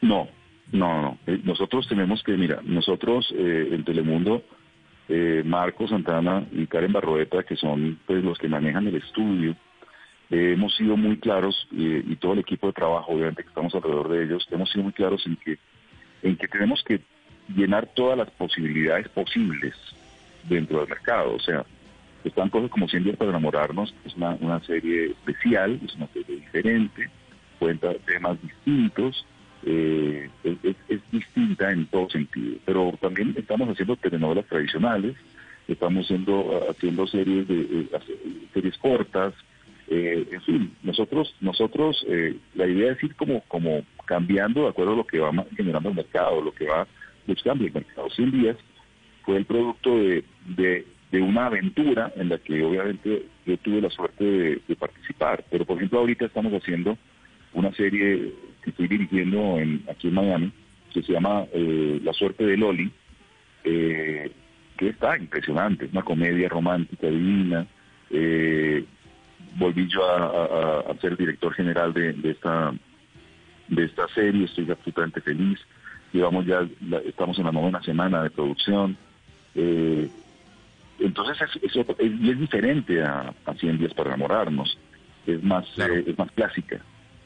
No, 0.00 0.28
no, 0.72 1.00
no. 1.00 1.18
Eh, 1.26 1.40
nosotros 1.44 1.86
tenemos 1.88 2.22
que, 2.24 2.32
mira, 2.32 2.60
nosotros 2.64 3.32
eh, 3.32 3.68
en 3.70 3.84
Telemundo, 3.84 4.42
eh, 5.08 5.42
Marco 5.44 5.86
Santana 5.86 6.44
y 6.50 6.66
Karen 6.66 6.92
Barroeta, 6.92 7.44
que 7.44 7.56
son 7.56 8.00
pues 8.04 8.24
los 8.24 8.36
que 8.36 8.48
manejan 8.48 8.88
el 8.88 8.96
estudio, 8.96 9.54
eh, 10.30 10.54
hemos 10.54 10.74
sido 10.74 10.96
muy 10.96 11.18
claros 11.18 11.68
y 11.70 12.16
todo 12.16 12.32
el 12.32 12.40
equipo 12.40 12.66
de 12.66 12.72
trabajo, 12.72 13.12
obviamente 13.12 13.44
que 13.44 13.48
estamos 13.48 13.72
alrededor 13.76 14.08
de 14.08 14.24
ellos, 14.24 14.48
hemos 14.50 14.70
sido 14.72 14.82
muy 14.82 14.92
claros 14.92 15.24
en 15.26 15.36
que 15.36 15.58
en 16.22 16.36
que 16.36 16.48
tenemos 16.48 16.82
que 16.82 17.00
llenar 17.54 17.86
todas 17.94 18.18
las 18.18 18.28
posibilidades 18.30 19.08
posibles 19.10 19.74
dentro 20.48 20.80
del 20.80 20.88
mercado. 20.88 21.34
O 21.34 21.38
sea, 21.38 21.64
están 22.26 22.50
cosas 22.50 22.70
como 22.70 22.88
100 22.88 23.04
días 23.04 23.16
para 23.16 23.30
enamorarnos, 23.30 23.94
es 24.04 24.14
una, 24.16 24.36
una 24.40 24.60
serie 24.60 25.12
especial, 25.12 25.80
es 25.84 25.94
una 25.94 26.08
serie 26.08 26.36
diferente, 26.36 27.08
cuenta 27.58 27.94
temas 28.06 28.40
distintos, 28.42 29.24
eh, 29.64 30.28
es, 30.44 31.00
distinta 31.10 31.70
en 31.70 31.86
todo 31.86 32.10
sentido. 32.10 32.58
Pero 32.64 32.92
también 33.00 33.34
estamos 33.36 33.68
haciendo 33.68 33.96
telenovelas 33.96 34.46
tradicionales, 34.46 35.16
estamos 35.68 36.04
haciendo, 36.04 36.68
haciendo 36.70 37.06
series 37.06 37.48
de 37.48 37.60
eh, 37.60 37.88
series 38.52 38.76
cortas, 38.78 39.34
eh, 39.88 40.26
en 40.32 40.42
fin, 40.42 40.76
nosotros, 40.82 41.32
nosotros 41.40 42.04
eh, 42.08 42.36
la 42.54 42.66
idea 42.66 42.92
es 42.92 43.02
ir 43.04 43.14
como, 43.14 43.40
como 43.42 43.82
cambiando 44.04 44.62
de 44.62 44.70
acuerdo 44.70 44.94
a 44.94 44.96
lo 44.96 45.06
que 45.06 45.20
va 45.20 45.30
generando 45.56 45.90
el 45.90 45.94
mercado, 45.94 46.40
lo 46.40 46.52
que 46.52 46.66
va 46.66 46.88
buscando 47.26 47.64
el 47.64 47.72
mercado. 47.72 48.10
100 48.10 48.30
días 48.32 48.56
fue 49.24 49.36
el 49.36 49.44
producto 49.44 49.96
de 49.96 50.86
de 51.10 51.20
una 51.20 51.46
aventura 51.46 52.12
en 52.16 52.28
la 52.28 52.38
que 52.38 52.62
obviamente 52.64 53.26
yo 53.44 53.56
tuve 53.58 53.80
la 53.80 53.90
suerte 53.90 54.24
de, 54.66 54.76
participar. 54.76 55.44
Pero 55.50 55.64
por 55.64 55.76
ejemplo 55.76 56.00
ahorita 56.00 56.26
estamos 56.26 56.52
haciendo 56.52 56.98
una 57.54 57.72
serie 57.72 58.32
que 58.62 58.70
estoy 58.70 58.88
dirigiendo 58.88 59.58
en, 59.58 59.84
aquí 59.90 60.08
en 60.08 60.14
Miami, 60.14 60.52
que 60.92 61.02
se 61.02 61.12
llama 61.12 61.44
eh, 61.52 62.00
La 62.02 62.12
suerte 62.12 62.44
de 62.44 62.56
Loli, 62.56 62.90
eh, 63.64 64.30
que 64.76 64.88
está 64.88 65.16
impresionante, 65.16 65.86
es 65.86 65.92
una 65.92 66.02
comedia 66.02 66.48
romántica 66.48 67.06
divina. 67.06 67.66
Eh, 68.10 68.84
volví 69.56 69.88
yo 69.88 70.04
a, 70.04 70.26
a, 70.26 70.92
a, 70.92 71.00
ser 71.00 71.16
director 71.16 71.52
general 71.54 71.92
de, 71.92 72.12
de, 72.12 72.30
esta 72.30 72.74
de 73.68 73.84
esta 73.84 74.06
serie, 74.08 74.44
estoy 74.44 74.70
absolutamente 74.70 75.20
feliz. 75.20 75.58
Llevamos 76.12 76.46
ya, 76.46 76.66
la, 76.88 76.98
estamos 76.98 77.38
en 77.38 77.44
la 77.44 77.52
novena 77.52 77.82
semana 77.82 78.22
de 78.22 78.30
producción. 78.30 78.96
Entonces 80.98 81.36
es, 81.40 81.62
es, 81.62 81.76
es, 81.76 81.86
es 81.98 82.40
diferente 82.40 83.02
a, 83.02 83.34
a, 83.44 83.54
100 83.54 83.78
días 83.78 83.94
para 83.94 84.10
enamorarnos, 84.10 84.78
es 85.26 85.42
más, 85.42 85.66
claro. 85.74 85.94
eh, 85.94 86.04
es 86.06 86.18
más 86.18 86.30
clásica. 86.32 86.80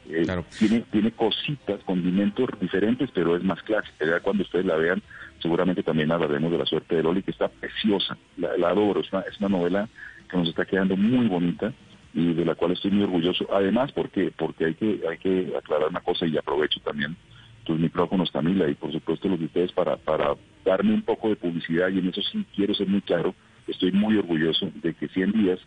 Eh, 0.09 0.23
claro. 0.23 0.45
tiene, 0.57 0.81
tiene 0.91 1.11
cositas, 1.11 1.81
condimentos 1.83 2.49
diferentes, 2.59 3.09
pero 3.13 3.35
es 3.35 3.43
más 3.43 3.61
clásica. 3.63 4.05
Ya 4.05 4.19
cuando 4.19 4.43
ustedes 4.43 4.65
la 4.65 4.75
vean, 4.75 5.01
seguramente 5.39 5.83
también 5.83 6.11
hablaremos 6.11 6.51
de 6.51 6.57
la 6.57 6.65
suerte 6.65 6.95
de 6.95 7.03
Loli, 7.03 7.23
que 7.23 7.31
está 7.31 7.47
preciosa, 7.47 8.17
la, 8.37 8.57
la 8.57 8.69
adoro, 8.69 9.01
es 9.01 9.13
una, 9.13 9.21
es 9.21 9.39
una 9.39 9.49
novela 9.49 9.89
que 10.29 10.37
nos 10.37 10.49
está 10.49 10.65
quedando 10.65 10.97
muy 10.97 11.27
bonita 11.27 11.73
y 12.13 12.33
de 12.33 12.45
la 12.45 12.55
cual 12.55 12.71
estoy 12.71 12.91
muy 12.91 13.03
orgulloso. 13.03 13.47
Además, 13.53 13.91
porque 13.91 14.31
porque 14.35 14.65
hay 14.65 14.73
que 14.73 15.01
hay 15.09 15.17
que 15.17 15.53
aclarar 15.57 15.89
una 15.89 16.01
cosa 16.01 16.25
y 16.25 16.37
aprovecho 16.37 16.79
también 16.81 17.15
tus 17.63 17.79
micrófonos, 17.79 18.31
Camila, 18.31 18.67
y 18.69 18.73
por 18.73 18.91
supuesto 18.91 19.29
los 19.29 19.39
de 19.39 19.45
ustedes 19.45 19.71
para, 19.71 19.95
para 19.97 20.35
darme 20.65 20.93
un 20.93 21.03
poco 21.03 21.29
de 21.29 21.35
publicidad 21.35 21.89
y 21.89 21.99
en 21.99 22.09
eso 22.09 22.21
sí 22.21 22.45
quiero 22.55 22.73
ser 22.73 22.87
muy 22.87 23.01
claro 23.01 23.35
estoy 23.67 23.91
muy 23.91 24.17
orgulloso 24.17 24.71
de 24.75 24.93
que 24.93 25.07
100 25.07 25.31
días, 25.31 25.59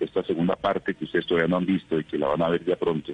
esta 0.00 0.22
segunda 0.24 0.56
parte 0.56 0.94
que 0.94 1.04
ustedes 1.04 1.26
todavía 1.26 1.48
no 1.48 1.56
han 1.56 1.66
visto 1.66 1.98
y 1.98 2.04
que 2.04 2.18
la 2.18 2.28
van 2.28 2.42
a 2.42 2.48
ver 2.48 2.64
ya 2.64 2.76
pronto, 2.76 3.12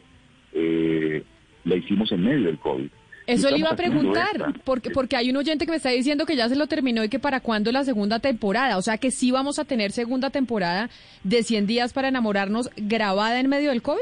eh, 0.53 1.23
la 1.65 1.77
hicimos 1.77 2.11
en 2.13 2.25
medio 2.25 2.47
del 2.47 2.59
COVID. 2.59 2.89
Eso 3.29 3.51
le 3.51 3.59
iba 3.59 3.69
a 3.69 3.77
preguntar, 3.77 4.55
porque, 4.65 4.89
porque 4.89 5.15
hay 5.15 5.29
un 5.29 5.37
oyente 5.37 5.67
que 5.67 5.71
me 5.71 5.77
está 5.77 5.91
diciendo 5.91 6.25
que 6.25 6.35
ya 6.35 6.49
se 6.49 6.57
lo 6.57 6.67
terminó 6.67 7.05
y 7.05 7.11
que 7.11 7.19
para 7.19 7.41
cuándo 7.41 7.71
la 7.71 7.85
segunda 7.85 8.21
temporada. 8.21 8.79
O 8.79 8.83
sea 8.83 8.97
que 8.97 9.11
sí 9.11 9.31
vamos 9.31 9.59
a 9.59 9.67
tener 9.67 9.93
segunda 9.93 10.31
temporada 10.31 10.89
de 11.25 11.43
100 11.43 11.67
días 11.67 11.93
para 11.93 12.09
enamorarnos 12.09 12.71
grabada 12.77 13.39
en 13.39 13.51
medio 13.51 13.69
del 13.69 13.83
COVID. 13.83 14.01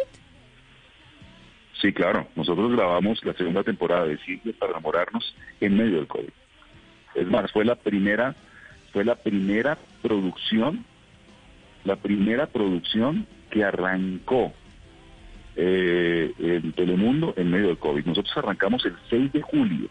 Sí, 1.82 1.92
claro. 1.92 2.28
Nosotros 2.36 2.70
grabamos 2.70 3.18
la 3.24 3.34
segunda 3.34 3.64
temporada 3.64 4.06
de 4.06 4.16
100 4.16 4.42
días 4.44 4.56
para 4.60 4.72
enamorarnos 4.72 5.34
en 5.60 5.76
medio 5.76 5.96
del 5.96 6.06
COVID. 6.06 6.30
Es 7.16 7.26
más, 7.26 7.50
fue 7.50 7.64
la 7.64 7.74
primera 7.74 8.36
fue 8.96 9.04
la 9.04 9.16
primera 9.16 9.76
producción, 10.00 10.86
la 11.84 11.96
primera 11.96 12.46
producción 12.46 13.26
que 13.50 13.62
arrancó 13.62 14.54
eh, 15.54 16.32
en 16.38 16.72
Telemundo 16.72 17.34
en 17.36 17.50
medio 17.50 17.66
del 17.66 17.76
COVID. 17.76 18.06
Nosotros 18.06 18.34
arrancamos 18.38 18.86
el 18.86 18.96
6 19.10 19.34
de 19.34 19.42
julio. 19.42 19.90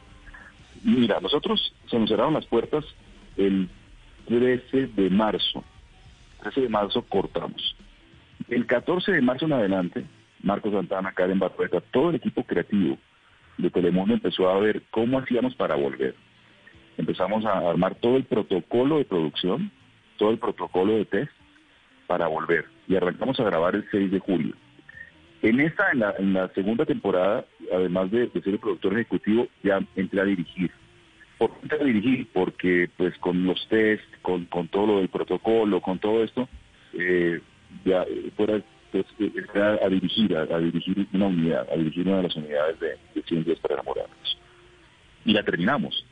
Mira, 0.83 1.19
nosotros 1.21 1.71
se 1.87 1.99
nos 1.99 2.09
cerraron 2.09 2.33
las 2.33 2.47
puertas 2.47 2.83
el 3.37 3.69
13 4.27 4.87
de 4.87 5.11
marzo. 5.11 5.63
13 6.41 6.61
de 6.61 6.69
marzo 6.69 7.03
cortamos. 7.03 7.75
El 8.49 8.65
14 8.65 9.11
de 9.11 9.21
marzo 9.21 9.45
en 9.45 9.53
adelante, 9.53 10.03
Marcos 10.41 10.73
Santana, 10.73 11.11
Karen 11.11 11.37
Barrueta, 11.37 11.79
todo 11.79 12.09
el 12.09 12.15
equipo 12.15 12.43
creativo 12.43 12.97
de 13.59 13.69
Telemundo 13.69 14.15
empezó 14.15 14.49
a 14.49 14.57
ver 14.57 14.81
cómo 14.89 15.19
hacíamos 15.19 15.53
para 15.53 15.75
volver 15.75 16.15
empezamos 16.97 17.45
a 17.45 17.69
armar 17.69 17.95
todo 17.95 18.17
el 18.17 18.23
protocolo 18.23 18.97
de 18.97 19.05
producción, 19.05 19.71
todo 20.17 20.31
el 20.31 20.37
protocolo 20.37 20.93
de 20.93 21.05
test 21.05 21.31
para 22.07 22.27
volver. 22.27 22.65
Y 22.87 22.95
arrancamos 22.95 23.39
a 23.39 23.43
grabar 23.43 23.75
el 23.75 23.85
6 23.91 24.11
de 24.11 24.19
julio. 24.19 24.53
En 25.41 25.59
esta, 25.59 25.91
en 25.91 26.33
la, 26.33 26.47
segunda 26.49 26.85
temporada, 26.85 27.45
además 27.71 28.09
de, 28.11 28.27
de, 28.27 28.41
ser 28.41 28.53
el 28.53 28.59
productor 28.59 28.93
ejecutivo, 28.93 29.47
ya 29.63 29.79
entré 29.95 30.21
a 30.21 30.25
dirigir. 30.25 30.71
¿Por 31.37 31.51
qué 31.51 31.59
entré 31.63 31.81
a 31.81 31.83
dirigir? 31.83 32.27
Porque 32.33 32.89
pues 32.97 33.15
con 33.19 33.45
los 33.45 33.67
test, 33.67 34.03
con, 34.21 34.45
con 34.45 34.67
todo 34.69 34.87
lo 34.87 34.97
del 34.97 35.09
protocolo, 35.09 35.81
con 35.81 35.99
todo 35.99 36.23
esto, 36.23 36.47
eh, 36.93 37.41
ya 37.83 38.05
fuera 38.35 38.61
pues, 38.91 39.05
entré 39.19 39.61
a, 39.61 39.89
dirigir, 39.89 40.35
a, 40.35 40.43
a, 40.43 40.59
dirigir 40.59 41.05
una 41.13 41.27
unidad, 41.27 41.67
a 41.71 41.75
dirigir 41.75 42.07
una 42.07 42.17
de 42.17 42.23
las 42.23 42.35
unidades 42.35 42.79
de, 42.79 42.97
de 43.13 43.21
100 43.21 43.43
días 43.43 43.59
para 43.59 43.75
enamorarnos. 43.75 44.39
Y 45.25 45.33
la 45.33 45.43
terminamos 45.43 46.05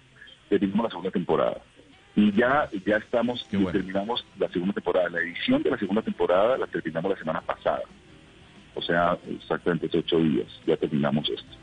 terminamos 0.60 0.86
la 0.86 0.90
segunda 0.90 1.12
temporada. 1.12 1.62
Y 2.16 2.32
ya, 2.34 2.70
ya 2.86 2.98
estamos, 2.98 3.48
bueno. 3.52 3.72
terminamos 3.72 4.26
la 4.38 4.48
segunda 4.50 4.74
temporada. 4.74 5.10
La 5.10 5.20
edición 5.20 5.64
de 5.64 5.72
la 5.72 5.78
segunda 5.78 6.02
temporada 6.02 6.58
la 6.58 6.68
terminamos 6.68 7.12
la 7.12 7.18
semana 7.18 7.42
pasada. 7.42 7.82
O 8.76 8.82
sea, 8.82 9.18
exactamente 9.30 9.88
hace 9.88 10.00
ocho 10.00 10.20
días 10.20 10.48
ya 10.66 10.78
terminamos 10.78 11.30
esto. 11.30 11.58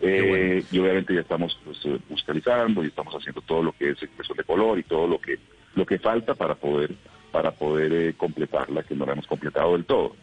Eh, 0.00 0.26
bueno. 0.28 0.66
Y 0.70 0.78
obviamente 0.78 1.14
ya 1.14 1.20
estamos 1.20 1.58
pues, 1.64 1.78
musicalizando 2.08 2.84
y 2.84 2.88
estamos 2.88 3.14
haciendo 3.14 3.40
todo 3.42 3.62
lo 3.62 3.72
que 3.72 3.90
es 3.90 4.02
expresión 4.02 4.36
de 4.36 4.44
color 4.44 4.78
y 4.78 4.82
todo 4.82 5.06
lo 5.06 5.18
que 5.18 5.38
lo 5.74 5.86
que 5.86 5.98
falta 5.98 6.34
para 6.34 6.54
poder 6.54 6.94
para 7.30 7.50
poder 7.52 7.92
eh, 7.92 8.14
completarla, 8.16 8.82
que 8.82 8.94
no 8.94 9.06
la 9.06 9.12
hemos 9.12 9.26
completado 9.26 9.72
del 9.72 9.84
todo. 9.84 10.16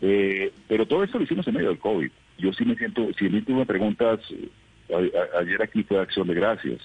Eh, 0.00 0.52
pero 0.68 0.86
todo 0.86 1.04
esto 1.04 1.18
lo 1.18 1.24
hicimos 1.24 1.46
en 1.46 1.54
medio 1.54 1.68
del 1.68 1.78
COVID. 1.78 2.10
Yo 2.38 2.52
sí 2.52 2.64
me 2.64 2.76
siento, 2.76 3.06
si 3.18 3.28
me 3.28 3.42
me 3.46 3.66
preguntas, 3.66 4.20
a, 4.90 4.96
a, 4.96 5.40
ayer 5.40 5.62
aquí 5.62 5.82
fue 5.82 6.00
acción 6.00 6.26
de 6.26 6.34
gracias. 6.34 6.80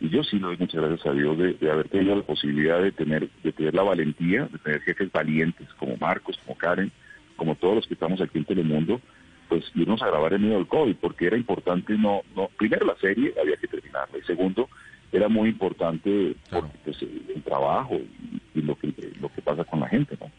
Y 0.00 0.10
yo 0.10 0.22
sí 0.22 0.36
le 0.36 0.42
doy 0.42 0.56
muchas 0.58 0.82
gracias 0.82 1.06
a 1.06 1.12
Dios 1.12 1.38
de, 1.38 1.54
de, 1.54 1.70
haber 1.70 1.88
tenido 1.88 2.14
la 2.16 2.22
posibilidad 2.22 2.82
de 2.82 2.92
tener, 2.92 3.28
de 3.42 3.52
tener 3.52 3.74
la 3.74 3.82
valentía, 3.82 4.44
de 4.44 4.58
tener 4.58 4.80
jefes 4.82 5.10
valientes 5.10 5.68
como 5.78 5.96
Marcos, 5.96 6.38
como 6.44 6.58
Karen, 6.58 6.92
como 7.36 7.54
todos 7.54 7.76
los 7.76 7.86
que 7.86 7.94
estamos 7.94 8.20
aquí 8.20 8.38
en 8.38 8.44
Telemundo, 8.44 9.00
pues 9.48 9.64
irnos 9.74 10.02
a 10.02 10.08
grabar 10.08 10.34
en 10.34 10.42
medio 10.42 10.56
del 10.56 10.66
COVID, 10.66 10.96
porque 10.96 11.26
era 11.26 11.36
importante 11.36 11.96
no, 11.96 12.22
no, 12.34 12.48
primero 12.58 12.86
la 12.86 12.96
serie 12.96 13.32
había 13.40 13.56
que 13.56 13.68
terminarla, 13.68 14.18
y 14.18 14.22
segundo, 14.22 14.68
era 15.12 15.28
muy 15.28 15.48
importante 15.50 16.34
claro. 16.48 16.70
pues, 16.84 17.00
el 17.02 17.42
trabajo 17.42 17.94
y, 17.94 18.58
y, 18.58 18.62
lo 18.62 18.76
que 18.76 18.92
lo 19.20 19.32
que 19.32 19.40
pasa 19.40 19.64
con 19.64 19.80
la 19.80 19.88
gente, 19.88 20.16
¿no? 20.20 20.30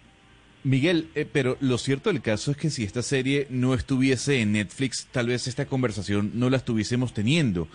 Miguel, 0.63 1.07
eh, 1.15 1.25
pero 1.31 1.55
lo 1.61 1.77
cierto 1.77 2.11
del 2.11 2.21
caso 2.21 2.51
es 2.51 2.57
que 2.57 2.69
si 2.69 2.83
esta 2.83 3.01
serie 3.01 3.47
no 3.49 3.73
estuviese 3.73 4.41
en 4.41 4.51
Netflix, 4.51 5.07
tal 5.11 5.27
vez 5.27 5.47
esta 5.47 5.65
conversación 5.65 6.31
no 6.33 6.49
la 6.49 6.57
estuviésemos 6.57 7.13
teniendo 7.13 7.69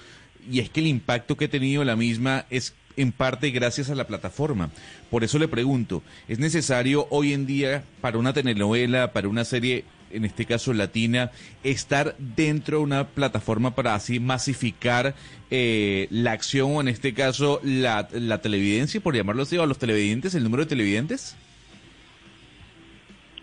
y 0.50 0.60
es 0.60 0.70
que 0.70 0.80
el 0.80 0.86
impacto 0.86 1.36
que 1.36 1.46
ha 1.46 1.50
tenido 1.50 1.84
la 1.84 1.96
misma 1.96 2.46
es 2.50 2.74
en 2.96 3.12
parte 3.12 3.50
gracias 3.50 3.90
a 3.90 3.94
la 3.94 4.06
plataforma. 4.06 4.70
Por 5.10 5.24
eso 5.24 5.38
le 5.38 5.48
pregunto, 5.48 6.02
¿es 6.28 6.38
necesario 6.38 7.06
hoy 7.10 7.32
en 7.32 7.46
día 7.46 7.84
para 8.00 8.18
una 8.18 8.32
telenovela, 8.32 9.12
para 9.12 9.28
una 9.28 9.44
serie, 9.44 9.84
en 10.10 10.24
este 10.24 10.44
caso 10.44 10.72
latina, 10.72 11.30
estar 11.62 12.16
dentro 12.18 12.78
de 12.78 12.84
una 12.84 13.08
plataforma 13.08 13.74
para 13.74 13.94
así 13.94 14.20
masificar 14.20 15.14
eh, 15.50 16.06
la 16.10 16.32
acción 16.32 16.76
o 16.76 16.80
en 16.80 16.88
este 16.88 17.14
caso 17.14 17.60
la, 17.62 18.08
la 18.12 18.40
televidencia, 18.40 19.00
por 19.00 19.14
llamarlo 19.14 19.42
así, 19.42 19.56
o 19.56 19.62
a 19.62 19.66
los 19.66 19.78
televidentes, 19.78 20.34
el 20.34 20.44
número 20.44 20.64
de 20.64 20.68
televidentes? 20.68 21.36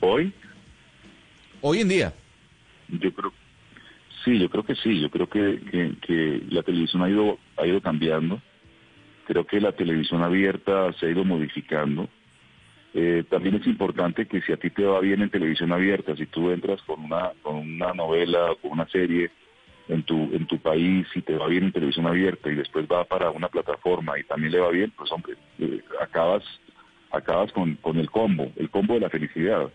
¿Hoy? 0.01 0.33
Hoy 1.61 1.81
en 1.81 1.89
día. 1.89 2.13
Yo 2.87 3.13
creo, 3.13 3.33
yo 4.37 4.49
creo 4.49 4.63
que 4.63 4.75
sí. 4.75 4.99
Yo 4.99 5.09
creo 5.09 5.27
que, 5.27 5.59
que, 6.01 6.41
la 6.49 6.63
televisión 6.63 7.03
ha 7.03 7.09
ido, 7.09 7.39
ha 7.57 7.65
ido 7.65 7.81
cambiando. 7.81 8.41
Creo 9.25 9.45
que 9.45 9.61
la 9.61 9.71
televisión 9.71 10.23
abierta 10.23 10.91
se 10.93 11.07
ha 11.07 11.09
ido 11.09 11.23
modificando. 11.23 12.09
Eh, 12.93 13.23
también 13.29 13.55
es 13.55 13.67
importante 13.67 14.25
que 14.25 14.41
si 14.41 14.51
a 14.51 14.57
ti 14.57 14.71
te 14.71 14.83
va 14.83 14.99
bien 14.99 15.21
en 15.21 15.29
televisión 15.29 15.71
abierta, 15.71 16.15
si 16.15 16.25
tú 16.25 16.49
entras 16.49 16.81
con 16.83 17.03
una, 17.03 17.31
con 17.41 17.57
una 17.57 17.93
novela, 17.93 18.55
con 18.61 18.71
una 18.71 18.87
serie 18.87 19.31
en 19.87 20.03
tu, 20.03 20.15
en 20.33 20.47
tu 20.47 20.59
país, 20.59 21.07
si 21.13 21.21
te 21.21 21.35
va 21.35 21.47
bien 21.47 21.65
en 21.65 21.71
televisión 21.71 22.07
abierta 22.07 22.49
y 22.51 22.55
después 22.55 22.87
va 22.91 23.05
para 23.05 23.29
una 23.29 23.47
plataforma 23.47 24.19
y 24.19 24.23
también 24.23 24.53
le 24.53 24.59
va 24.59 24.69
bien, 24.71 24.91
pues 24.97 25.11
hombre, 25.11 25.35
eh, 25.59 25.81
acabas, 26.01 26.43
acabas 27.11 27.51
con, 27.51 27.75
con 27.75 27.97
el 27.97 28.09
combo, 28.09 28.51
el 28.55 28.71
combo 28.71 28.95
de 28.95 29.01
la 29.01 29.09
felicidad 29.09 29.69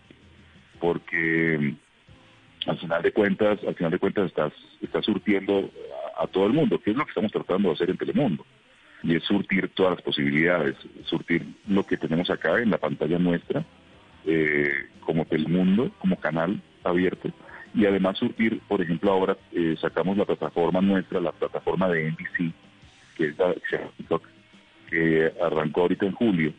porque 0.79 1.75
al 2.65 2.77
final 2.77 3.01
de 3.01 3.11
cuentas, 3.11 3.59
al 3.67 3.75
final 3.75 3.91
de 3.91 3.99
cuentas 3.99 4.27
estás, 4.27 4.53
estás 4.81 5.05
surtiendo 5.05 5.69
a, 6.17 6.27
todo 6.27 6.47
el 6.47 6.53
mundo, 6.53 6.79
que 6.79 6.91
es 6.91 6.97
lo 6.97 7.05
que 7.05 7.11
estamos 7.11 7.31
tratando 7.31 7.69
de 7.69 7.75
hacer 7.75 7.89
en 7.89 7.97
Telemundo. 7.97 8.45
Y 9.03 9.15
es 9.15 9.23
surtir 9.23 9.69
todas 9.75 9.93
las 9.93 10.01
posibilidades, 10.01 10.75
surtir 11.05 11.45
lo 11.67 11.85
que 11.85 11.97
tenemos 11.97 12.29
acá 12.29 12.59
en 12.59 12.71
la 12.71 12.77
pantalla 12.77 13.19
nuestra, 13.19 13.63
eh, 14.25 14.71
como 15.01 15.25
Telemundo, 15.25 15.91
como 15.99 16.15
canal 16.17 16.59
abierto, 16.83 17.29
y 17.75 17.85
además 17.85 18.17
surtir, 18.17 18.59
por 18.67 18.81
ejemplo, 18.81 19.11
ahora 19.11 19.37
eh, 19.51 19.75
sacamos 19.79 20.17
la 20.17 20.25
plataforma 20.25 20.81
nuestra, 20.81 21.19
la 21.19 21.33
plataforma 21.33 21.89
de 21.89 22.11
NBC, 22.11 22.53
que 23.15 23.27
es 23.27 23.37
la 23.37 23.53
que 24.89 25.31
arrancó 25.41 25.81
ahorita 25.81 26.05
en 26.05 26.13
julio, 26.13 26.53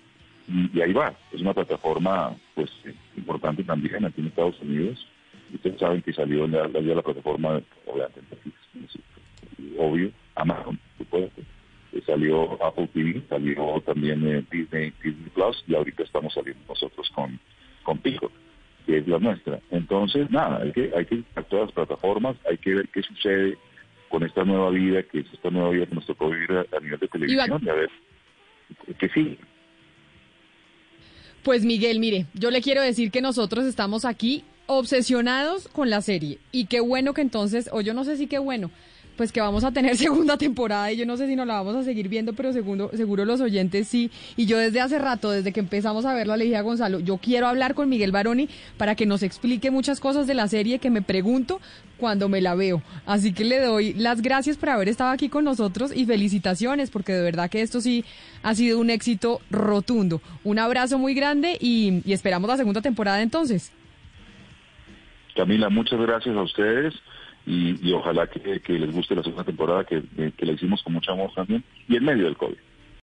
y, 0.46 0.78
y, 0.78 0.82
ahí 0.82 0.92
va. 0.92 1.14
Es 1.32 1.40
una 1.40 1.54
plataforma 1.54 2.36
pues 2.54 2.70
importante 3.16 3.64
también 3.64 4.04
aquí 4.04 4.20
en 4.20 4.28
Estados 4.28 4.60
Unidos. 4.60 5.06
Ustedes 5.54 5.78
saben 5.78 6.02
que 6.02 6.12
salió 6.12 6.46
la, 6.46 6.68
la, 6.68 6.80
la 6.80 7.02
plataforma, 7.02 7.62
obvio, 9.78 10.10
Amazon, 10.34 10.78
supuesto. 10.98 11.42
Salió 12.04 12.62
Apple 12.62 12.88
TV, 12.92 13.22
salió 13.28 13.82
también 13.86 14.26
eh, 14.26 14.44
Disney, 14.50 14.92
Disney 15.02 15.30
Plus 15.34 15.64
y 15.66 15.74
ahorita 15.74 16.02
estamos 16.02 16.34
saliendo 16.34 16.62
nosotros 16.68 17.10
con, 17.14 17.40
con 17.82 17.98
Pico, 17.98 18.30
que 18.84 18.98
es 18.98 19.08
la 19.08 19.18
nuestra. 19.18 19.60
Entonces, 19.70 20.30
nada, 20.30 20.62
hay 20.62 20.72
que, 20.72 20.92
hay 20.94 21.06
que 21.06 21.22
a 21.34 21.42
todas 21.42 21.66
las 21.66 21.74
plataformas, 21.74 22.36
hay 22.48 22.58
que 22.58 22.74
ver 22.74 22.88
qué 22.90 23.02
sucede 23.02 23.56
con 24.10 24.22
esta 24.24 24.44
nueva 24.44 24.70
vida, 24.70 25.02
que 25.04 25.20
es 25.20 25.26
esta 25.32 25.50
nueva 25.50 25.70
vida 25.70 25.86
que 25.86 25.94
nos 25.94 26.06
tocó 26.06 26.28
vivir 26.28 26.52
a, 26.52 26.76
a 26.76 26.80
nivel 26.80 27.00
de 27.00 27.08
televisión, 27.08 27.62
y 27.64 27.68
a 27.68 27.74
ver 27.74 27.90
qué 28.98 29.08
sigue. 29.08 29.38
Pues 31.42 31.64
Miguel, 31.64 31.98
mire, 31.98 32.26
yo 32.34 32.50
le 32.50 32.60
quiero 32.60 32.82
decir 32.82 33.10
que 33.10 33.22
nosotros 33.22 33.64
estamos 33.64 34.04
aquí 34.04 34.44
obsesionados 34.66 35.68
con 35.68 35.90
la 35.90 36.02
serie 36.02 36.38
y 36.52 36.66
qué 36.66 36.80
bueno 36.80 37.14
que 37.14 37.22
entonces, 37.22 37.68
o 37.72 37.80
yo 37.80 37.94
no 37.94 38.04
sé 38.04 38.16
si 38.16 38.26
qué 38.26 38.38
bueno, 38.38 38.70
pues 39.16 39.32
que 39.32 39.40
vamos 39.40 39.64
a 39.64 39.72
tener 39.72 39.96
segunda 39.96 40.36
temporada 40.36 40.92
y 40.92 40.96
yo 40.96 41.06
no 41.06 41.16
sé 41.16 41.26
si 41.26 41.34
nos 41.34 41.46
la 41.46 41.54
vamos 41.54 41.74
a 41.74 41.82
seguir 41.82 42.08
viendo, 42.08 42.34
pero 42.34 42.52
segundo, 42.52 42.90
seguro 42.94 43.24
los 43.24 43.40
oyentes 43.40 43.88
sí. 43.88 44.10
Y 44.36 44.46
yo 44.46 44.58
desde 44.58 44.80
hace 44.80 44.98
rato, 44.98 45.30
desde 45.30 45.52
que 45.52 45.60
empezamos 45.60 46.04
a 46.04 46.14
verla, 46.14 46.36
le 46.36 46.60
Gonzalo, 46.62 47.00
yo 47.00 47.18
quiero 47.18 47.46
hablar 47.48 47.74
con 47.74 47.88
Miguel 47.88 48.12
Baroni 48.12 48.48
para 48.76 48.94
que 48.94 49.06
nos 49.06 49.22
explique 49.22 49.70
muchas 49.70 50.00
cosas 50.00 50.26
de 50.26 50.34
la 50.34 50.48
serie 50.48 50.78
que 50.78 50.90
me 50.90 51.02
pregunto 51.02 51.60
cuando 51.98 52.28
me 52.28 52.40
la 52.40 52.54
veo. 52.54 52.82
Así 53.04 53.32
que 53.32 53.44
le 53.44 53.60
doy 53.60 53.94
las 53.94 54.22
gracias 54.22 54.56
por 54.56 54.70
haber 54.70 54.88
estado 54.88 55.10
aquí 55.10 55.28
con 55.28 55.44
nosotros 55.44 55.92
y 55.94 56.06
felicitaciones, 56.06 56.90
porque 56.90 57.12
de 57.12 57.22
verdad 57.22 57.50
que 57.50 57.62
esto 57.62 57.80
sí 57.80 58.04
ha 58.42 58.54
sido 58.54 58.78
un 58.78 58.90
éxito 58.90 59.40
rotundo. 59.50 60.20
Un 60.44 60.58
abrazo 60.58 60.98
muy 60.98 61.14
grande 61.14 61.56
y 61.60 62.02
esperamos 62.10 62.48
la 62.48 62.56
segunda 62.56 62.80
temporada 62.80 63.22
entonces. 63.22 63.72
Camila, 65.36 65.68
muchas 65.68 66.00
gracias 66.00 66.36
a 66.36 66.42
ustedes 66.42 66.94
y, 67.46 67.92
ojalá 67.92 68.26
que, 68.26 68.60
que, 68.60 68.78
les 68.78 68.92
guste 68.92 69.14
la 69.14 69.22
segunda 69.22 69.44
temporada 69.44 69.84
que, 69.84 70.02
que 70.36 70.46
la 70.46 70.52
hicimos 70.52 70.82
con 70.82 70.94
mucho 70.94 71.12
amor 71.12 71.30
también 71.34 71.62
y 71.88 71.96
en 71.96 72.04
medio 72.04 72.24
del 72.24 72.36
COVID. 72.36 72.56